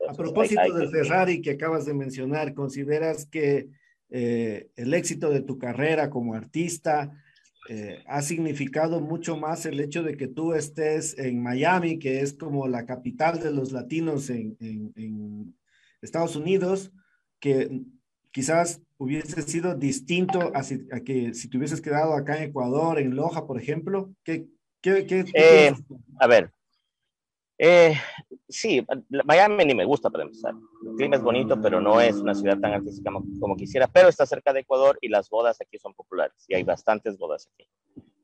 [0.00, 0.98] Entonces, a propósito hay, hay del que...
[1.04, 3.68] Ferrari que acabas de mencionar, ¿consideras que
[4.08, 7.12] eh, el éxito de tu carrera como artista
[7.68, 12.32] eh, ha significado mucho más el hecho de que tú estés en Miami, que es
[12.34, 15.56] como la capital de los latinos en, en, en
[16.00, 16.92] Estados Unidos,
[17.40, 17.82] que
[18.30, 22.98] quizás hubiese sido distinto a, si, a, que si te hubieses quedado acá en Ecuador,
[22.98, 24.12] en Loja, por ejemplo?
[24.22, 24.46] ¿Qué,
[24.80, 25.74] qué, qué, eh,
[26.18, 26.50] a ver,
[27.58, 27.94] eh,
[28.48, 28.86] sí,
[29.24, 30.54] Miami ni me gusta para empezar.
[30.84, 34.08] El clima es bonito, pero no es una ciudad tan artística como, como, quisiera, pero
[34.08, 37.68] está cerca de Ecuador y las bodas aquí son populares y hay bastantes bodas aquí.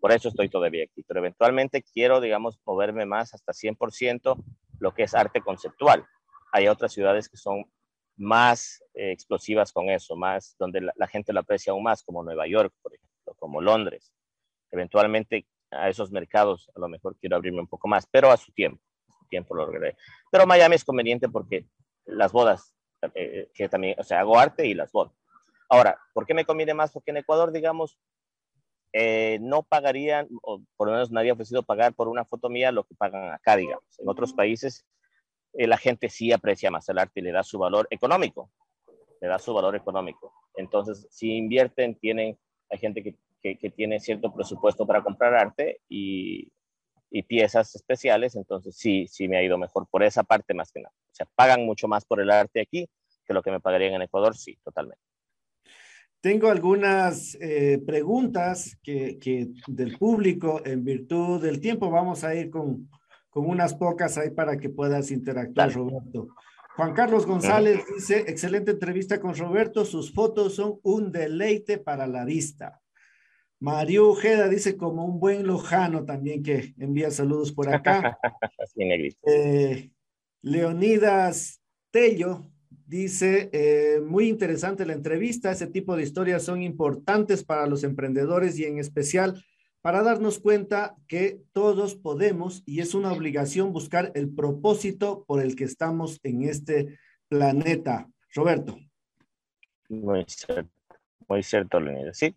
[0.00, 4.36] Por eso estoy todavía aquí, pero eventualmente quiero, digamos, moverme más hasta 100%
[4.80, 6.04] lo que es arte conceptual.
[6.52, 7.64] Hay otras ciudades que son
[8.16, 12.22] más eh, explosivas con eso, más donde la, la, gente lo aprecia aún más, como
[12.22, 14.12] Nueva York, por ejemplo, como Londres.
[14.70, 18.52] Eventualmente a esos mercados a lo mejor quiero abrirme un poco más, pero a su
[18.52, 18.82] tiempo,
[19.32, 19.96] tiempo lo lograré.
[20.30, 21.64] Pero Miami es conveniente porque
[22.04, 22.76] las bodas,
[23.14, 25.14] eh, que también, o sea, hago arte y las bodas.
[25.70, 26.92] Ahora, ¿por qué me conviene más?
[26.92, 27.98] Porque en Ecuador, digamos,
[28.92, 32.70] eh, no pagarían, o por lo menos nadie ha ofrecido pagar por una foto mía
[32.72, 33.98] lo que pagan acá, digamos.
[33.98, 34.84] En otros países
[35.54, 38.50] eh, la gente sí aprecia más el arte y le da su valor económico,
[39.22, 40.34] le da su valor económico.
[40.56, 43.16] Entonces, si invierten, tienen, hay gente que,
[43.56, 46.52] que, tiene cierto presupuesto para comprar arte y,
[47.12, 50.80] y, piezas especiales, entonces sí, sí me ha ido mejor por esa parte más que
[50.80, 50.94] nada.
[50.94, 52.88] O sea, pagan mucho más por el arte aquí
[53.24, 55.02] que lo que me pagarían en Ecuador, sí, totalmente.
[56.20, 61.90] Tengo algunas eh, preguntas que, que, del público en virtud del tiempo.
[61.90, 62.88] Vamos a ir con,
[63.28, 66.28] con unas pocas ahí para que puedas interactuar, Roberto.
[66.76, 72.24] Juan Carlos González dice, excelente entrevista con Roberto, sus fotos son un deleite para la
[72.24, 72.81] vista.
[73.62, 78.18] Mario Ojeda dice como un buen lojano también que envía saludos por acá.
[79.24, 79.92] eh,
[80.42, 87.68] Leonidas Tello dice, eh, muy interesante la entrevista, ese tipo de historias son importantes para
[87.68, 89.44] los emprendedores y en especial
[89.80, 95.54] para darnos cuenta que todos podemos y es una obligación buscar el propósito por el
[95.54, 96.98] que estamos en este
[97.28, 98.10] planeta.
[98.34, 98.76] Roberto.
[99.88, 100.68] Muy cierto,
[101.28, 102.18] muy cierto, Leonidas.
[102.18, 102.34] Sí.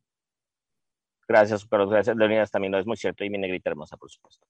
[1.27, 1.89] Gracias, Carlos.
[1.89, 2.51] Gracias, Leonidas.
[2.51, 3.23] También lo es muy cierto.
[3.23, 4.45] Y mi negrita hermosa, por supuesto.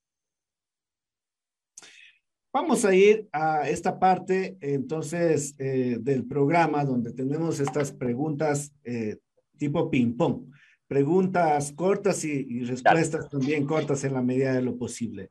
[2.54, 9.18] Vamos a ir a esta parte entonces eh, del programa donde tenemos estas preguntas eh,
[9.58, 10.46] tipo ping-pong
[10.88, 15.30] preguntas cortas y, respuestas también cortas en la medida de lo posible.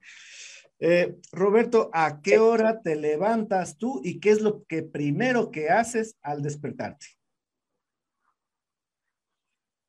[0.78, 5.70] Eh, Roberto, ¿a qué hora te levantas tú y qué es lo que primero que
[5.70, 7.06] haces al despertarte?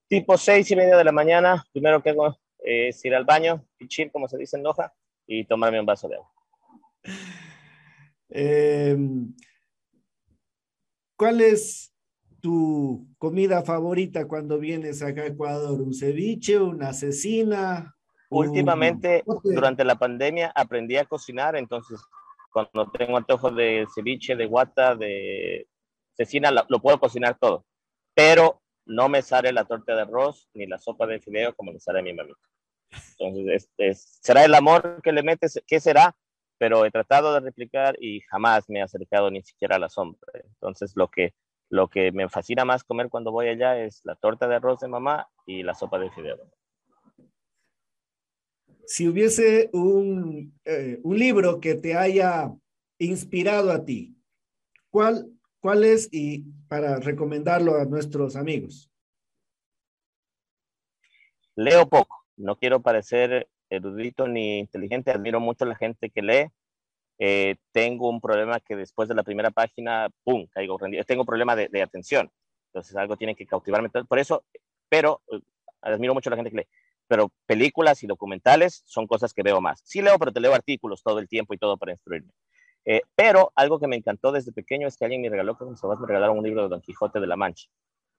[0.07, 4.11] Tipo seis y media de la mañana, primero que hago es ir al baño, pichir,
[4.11, 4.93] como se dice en Loja,
[5.27, 6.31] y tomarme un vaso de agua.
[8.29, 9.33] Em,
[11.15, 11.93] ¿Cuál es
[12.41, 15.81] tu comida favorita cuando vienes acá a Ecuador?
[15.81, 17.95] ¿Un ceviche, una asesina?
[18.29, 22.01] Últimamente, durante la pandemia, aprendí a cocinar, entonces
[22.51, 25.67] cuando tengo antojo de ceviche, de guata, de
[26.13, 27.65] cecina, lo, puedo cocinar todo.
[28.13, 31.79] Pero no me sale la torta de arroz ni la sopa de fideo como le
[31.79, 32.39] sale a mi mamita.
[33.17, 33.69] Entonces,
[34.21, 36.15] será el amor que le metes, ¿qué será?
[36.57, 40.19] Pero he tratado de replicar y jamás me he acercado ni siquiera a la sombra.
[40.33, 41.33] Entonces, lo que
[41.69, 44.87] lo que me fascina más comer cuando voy allá es la torta de arroz de
[44.87, 46.37] mamá y la sopa de fideo.
[48.85, 52.53] Si hubiese un, eh, un libro que te haya
[52.99, 54.15] inspirado a ti,
[54.91, 55.27] ¿cuál,
[55.65, 58.91] ¿cuál es y para recomendarlo a nuestros amigos?
[61.55, 66.51] Leo poco, no quiero parecer erudito ni inteligente, admiro mucho a la gente que lee,
[67.17, 71.03] eh, tengo un problema que después de la primera página, ¡pum!, caigo rendido.
[71.03, 72.31] Tengo un problema de, atención.
[72.67, 73.89] Entonces algo tiene que cautivarme.
[73.89, 74.45] Por eso,
[74.87, 75.39] pero eh,
[75.81, 76.67] admiro mucho a la gente que lee.
[77.07, 79.81] Pero películas y documentales son cosas que veo más.
[79.83, 82.31] Sí leo, pero te leo artículos todo el tiempo y todo para instruirme.
[82.85, 85.81] Eh, pero algo que me encantó desde pequeño es que alguien me regaló, que mis
[85.81, 87.67] papás me regalaron un libro de Don Quijote de la Mancha.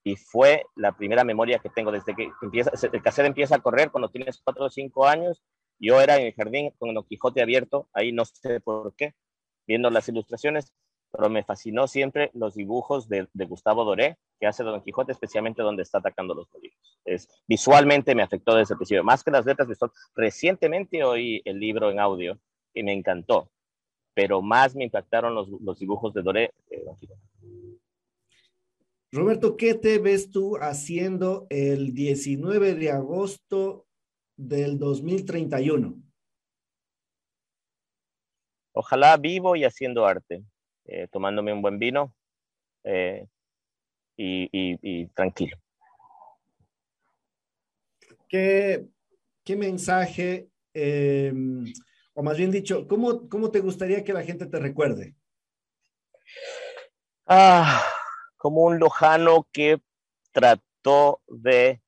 [0.05, 3.91] Y fue la primera memoria que tengo desde que empieza, el cassette empieza a correr
[3.91, 5.43] cuando tienes 4 o 5 años
[5.79, 9.15] yo era en el jardín con Don Quijote abierto, ahí no sé por qué,
[9.67, 10.73] viendo las ilustraciones,
[11.13, 15.83] pero me fascinó siempre los dibujos de, Gustavo Doré, que hace Don Quijote, especialmente donde
[15.83, 16.99] está atacando los peligros.
[17.05, 19.69] Es, visualmente me afectó desde el principio, más que las letras
[20.15, 22.39] Recientemente oí el libro en audio
[22.75, 23.51] y me encantó,
[24.17, 26.51] pero más me impactaron los, los dibujos de Doré.
[26.99, 27.21] Quijote.
[29.13, 33.87] Roberto, ¿qué te ves tú haciendo el 19 de agosto
[34.39, 36.03] del 2031?
[38.73, 40.43] Ojalá vivo y haciendo arte,
[40.87, 42.15] eh, tomándome un buen vino
[42.85, 43.27] eh,
[44.17, 45.59] y, tranquilo.
[48.31, 48.87] ¿Qué,
[49.45, 51.67] qué mensaje, em,
[52.19, 55.15] o más bien dicho, ¿cómo, ¿cómo te gustaría que la gente te recuerde?
[57.27, 57.85] Ah,
[58.39, 59.83] como un lojano que
[60.33, 61.83] trató de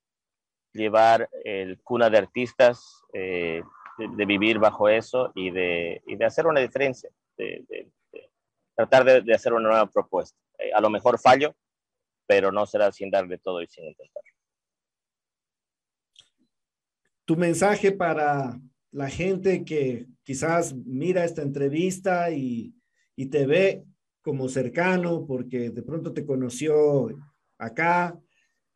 [0.74, 3.62] llevar el cuna de artistas, eh,
[3.96, 7.08] de, vivir bajo eso y de, y de hacer una diferencia,
[7.38, 7.90] de,
[8.74, 10.38] tratar de, hacer una nueva propuesta.
[10.58, 11.56] Eh, a lo mejor fallo,
[12.26, 14.22] pero no será sin darle todo y sin intentar.
[17.24, 18.60] Tu mensaje para
[18.92, 22.74] la gente que quizás mira esta entrevista y,
[23.16, 23.84] y te ve
[24.22, 27.08] como cercano porque de pronto te conoció
[27.58, 28.18] acá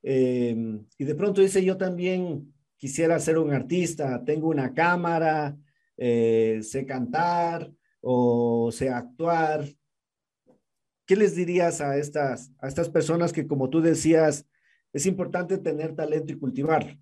[0.03, 5.57] Em, y de pronto dice, yo también quisiera ser un artista, tengo una cámara,
[5.97, 9.65] eh, sé cantar o sé actuar.
[11.07, 14.47] ¿Qué les dirías a estas, a estas personas que, como tú decías,
[14.93, 16.99] es importante tener talento y cultivarlo.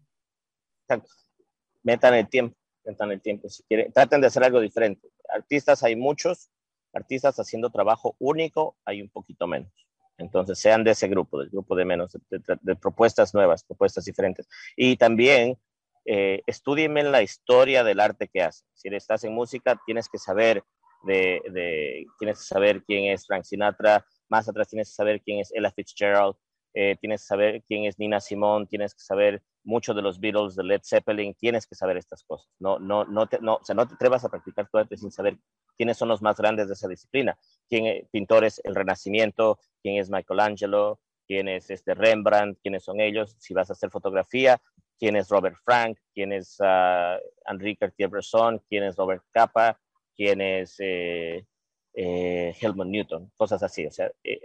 [1.83, 3.49] Metan el tiempo, metan el tiempo.
[3.49, 5.09] Si quieren, traten de hacer algo diferente.
[5.29, 6.51] Artistas hay muchos,
[6.93, 9.73] artistas haciendo trabajo único hay un poquito menos.
[10.19, 14.47] Entonces, sean de ese grupo, del grupo de menos, de, propuestas nuevas, propuestas diferentes.
[14.77, 15.57] Y también
[16.05, 18.67] eh, estudienme la historia del arte que hacen.
[18.75, 20.63] Si estás en música, tienes que saber
[21.05, 25.41] de, de, tienes que saber quién es Frank Sinatra, más atrás tienes que saber quién
[25.41, 26.37] es Ella Fitzgerald,
[26.75, 30.57] eh, tienes que saber quién es Nina Simone, tienes que saber mucho de los Beatles,
[30.57, 32.51] de Led Zeppelin, tienes que saber estas cosas.
[32.59, 35.11] No, no, no, te, no, o sea, no te atrevas a practicar tu arte sin
[35.11, 35.37] saber
[35.77, 37.39] quiénes son los más grandes de esa disciplina.
[37.69, 43.37] Quién es pintores, el Renacimiento, quién es Michelangelo, quién es este Rembrandt, quiénes son ellos.
[43.39, 44.61] Si vas a hacer fotografía,
[44.99, 49.79] quién es Robert Frank, quién es uh, Henri Cartier-Bresson, quién es Robert Capa,
[50.21, 51.47] quién es eh,
[51.95, 53.87] eh, Helmut Newton, cosas así.
[53.87, 54.39] O sea, eh,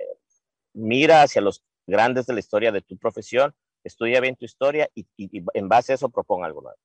[0.73, 5.07] mira hacia los grandes de la historia de tu profesión, estudia bien tu historia y,
[5.53, 6.77] en base a eso proponga algo nuevo.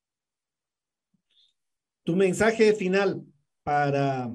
[2.04, 3.22] Tu mensaje final
[3.62, 4.34] para,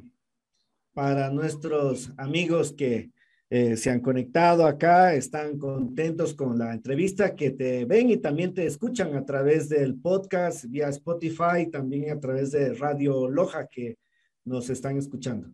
[0.94, 3.12] para nuestros amigos que
[3.50, 8.54] eh, se han conectado acá, están contentos con la entrevista, que te ven y también
[8.54, 13.98] te escuchan a través del podcast, vía Spotify, también a través de Radio Loja, que
[14.44, 15.50] nos están escuchando.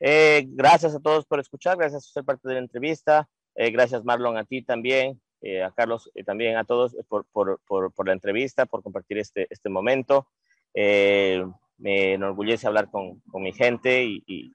[0.00, 3.28] Eh, gracias a todos por escuchar, gracias por ser parte de la entrevista.
[3.56, 7.60] Eh, gracias Marlon a ti también, eh, a Carlos y también a todos por, por,
[7.66, 10.28] por, por, la entrevista, por compartir este, este momento.
[10.74, 14.52] me enorgullece hablar con, con mi gente y, y,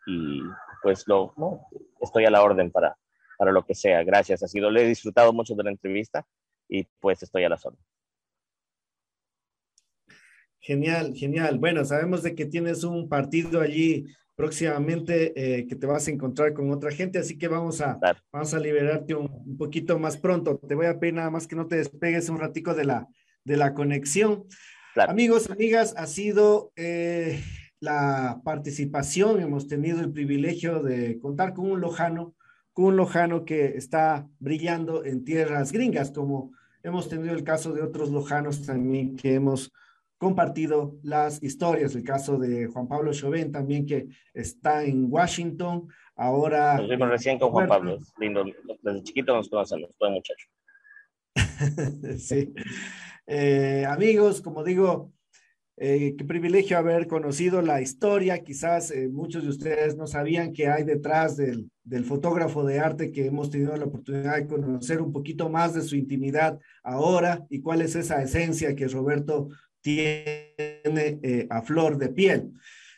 [0.84, 1.34] pues lo,
[1.99, 2.97] estoy a la orden para,
[3.38, 4.04] para lo que sea.
[4.04, 6.26] Gracias, ha sido, le he disfrutado mucho de la entrevista
[6.68, 7.78] y pues estoy a la zona.
[10.60, 11.58] Genial, genial.
[11.58, 16.53] Bueno, sabemos de que tienes un partido allí próximamente eh, que te vas a encontrar
[16.53, 17.99] con otra gente, así que vamos a,
[18.32, 20.57] vamos a liberarte un, poquito más pronto.
[20.57, 23.07] Te voy a pedir nada más que no te despegues un ratico de la,
[23.43, 24.45] de la conexión.
[24.95, 27.41] Amigos, amigas, ha sido eh,
[27.79, 32.36] la participación, hemos tenido el privilegio de contar con un lojano,
[32.73, 36.51] con un lojano que está brillando en tierras gringas, como
[36.84, 39.71] hemos tenido el caso de otros lojanos también que hemos
[40.22, 41.95] compartido las historias.
[41.95, 44.05] El caso de Juan Pablo Chauvin también, que
[44.36, 45.88] está en Washington.
[46.15, 46.78] Ahora.
[46.78, 47.97] Nos vimos recién con Juan Pablo.
[48.19, 48.45] Lindo.
[48.84, 50.47] Desde chiquito nos conocemos, buen muchacho.
[52.19, 52.53] sí.
[53.26, 55.11] Eh, amigos, como digo,
[55.78, 58.43] eh, qué privilegio haber conocido la historia.
[58.43, 63.11] Quizás eh, muchos de ustedes no sabían qué hay detrás del, del, fotógrafo de arte
[63.11, 67.59] que hemos tenido la oportunidad de conocer un poquito más de su intimidad ahora y
[67.61, 69.49] cuál es esa esencia que Roberto
[69.82, 72.51] tiene eh, a flor de piel.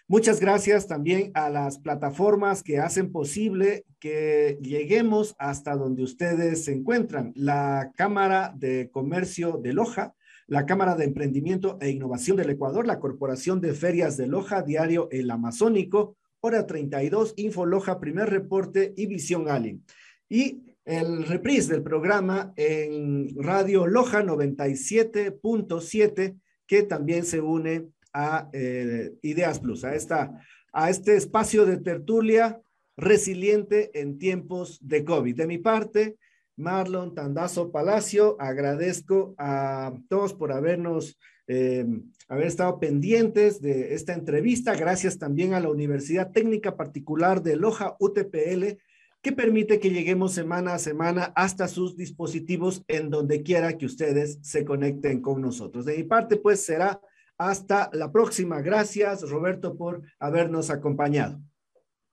[0.07, 6.73] Muchas gracias también a las plataformas que hacen posible que lleguemos hasta donde ustedes se
[6.73, 7.31] encuentran.
[7.35, 10.13] La Cámara de Comercio de Loja,
[10.45, 15.07] la Cámara de Emprendimiento e Innovación del Ecuador, la Corporación de Ferias de Loja, Diario
[15.09, 19.85] El Amazónico, Hora 32, Info Loja, Primer Reporte y Visión Alien.
[20.27, 26.41] Y el reprise del programa en Radio Loja 97.7
[26.73, 32.59] que también se une a eh, Ideas Plus, a, esta, a este espacio de tertulia
[32.97, 35.35] resiliente en tiempos de COVID.
[35.35, 36.17] De mi parte,
[36.57, 41.85] Marlon Tandazo Palacio, agradezco a todos por habernos, eh,
[42.27, 44.73] haber estado pendientes de esta entrevista.
[44.73, 48.79] Gracias también a la Universidad Técnica Particular de Loja UTPL
[49.23, 54.37] que permite que lleguemos semana a semana hasta sus dispositivos en donde quiera que ustedes
[54.41, 55.85] se conecten con nosotros.
[55.85, 56.99] De mi parte, pues será
[57.37, 58.61] hasta la próxima.
[58.61, 61.39] Gracias, Roberto, por habernos acompañado.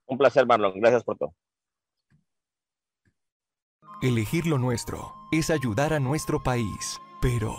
[0.07, 0.73] Un placer, Marlon.
[0.81, 1.35] Gracias por todo.
[4.01, 7.57] Elegir lo nuestro es ayudar a nuestro país, pero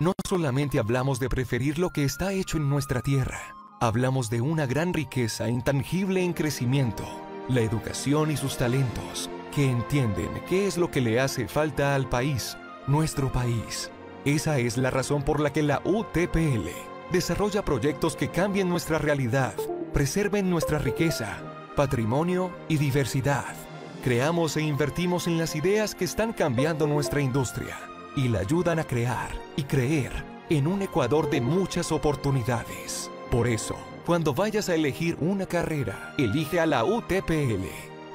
[0.00, 4.66] no solamente hablamos de preferir lo que está hecho en nuestra tierra, hablamos de una
[4.66, 10.90] gran riqueza intangible en crecimiento la educación y sus talentos, que entienden qué es lo
[10.90, 13.90] que le hace falta al país, nuestro país.
[14.24, 16.68] Esa es la razón por la que la UTPL
[17.12, 19.54] desarrolla proyectos que cambien nuestra realidad,
[19.92, 21.38] preserven nuestra riqueza,
[21.76, 23.54] patrimonio y diversidad.
[24.02, 27.78] Creamos e invertimos en las ideas que están cambiando nuestra industria
[28.16, 30.12] y la ayudan a crear y creer
[30.48, 33.10] en un Ecuador de muchas oportunidades.
[33.30, 33.76] Por eso,
[34.06, 37.66] cuando vayas a elegir una carrera, elige a la UTPL,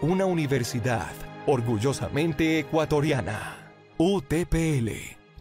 [0.02, 1.12] una universidad
[1.46, 3.58] orgullosamente ecuatoriana.
[3.98, 4.90] UTPL,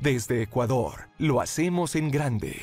[0.00, 2.56] desde Ecuador, lo hacemos en grande.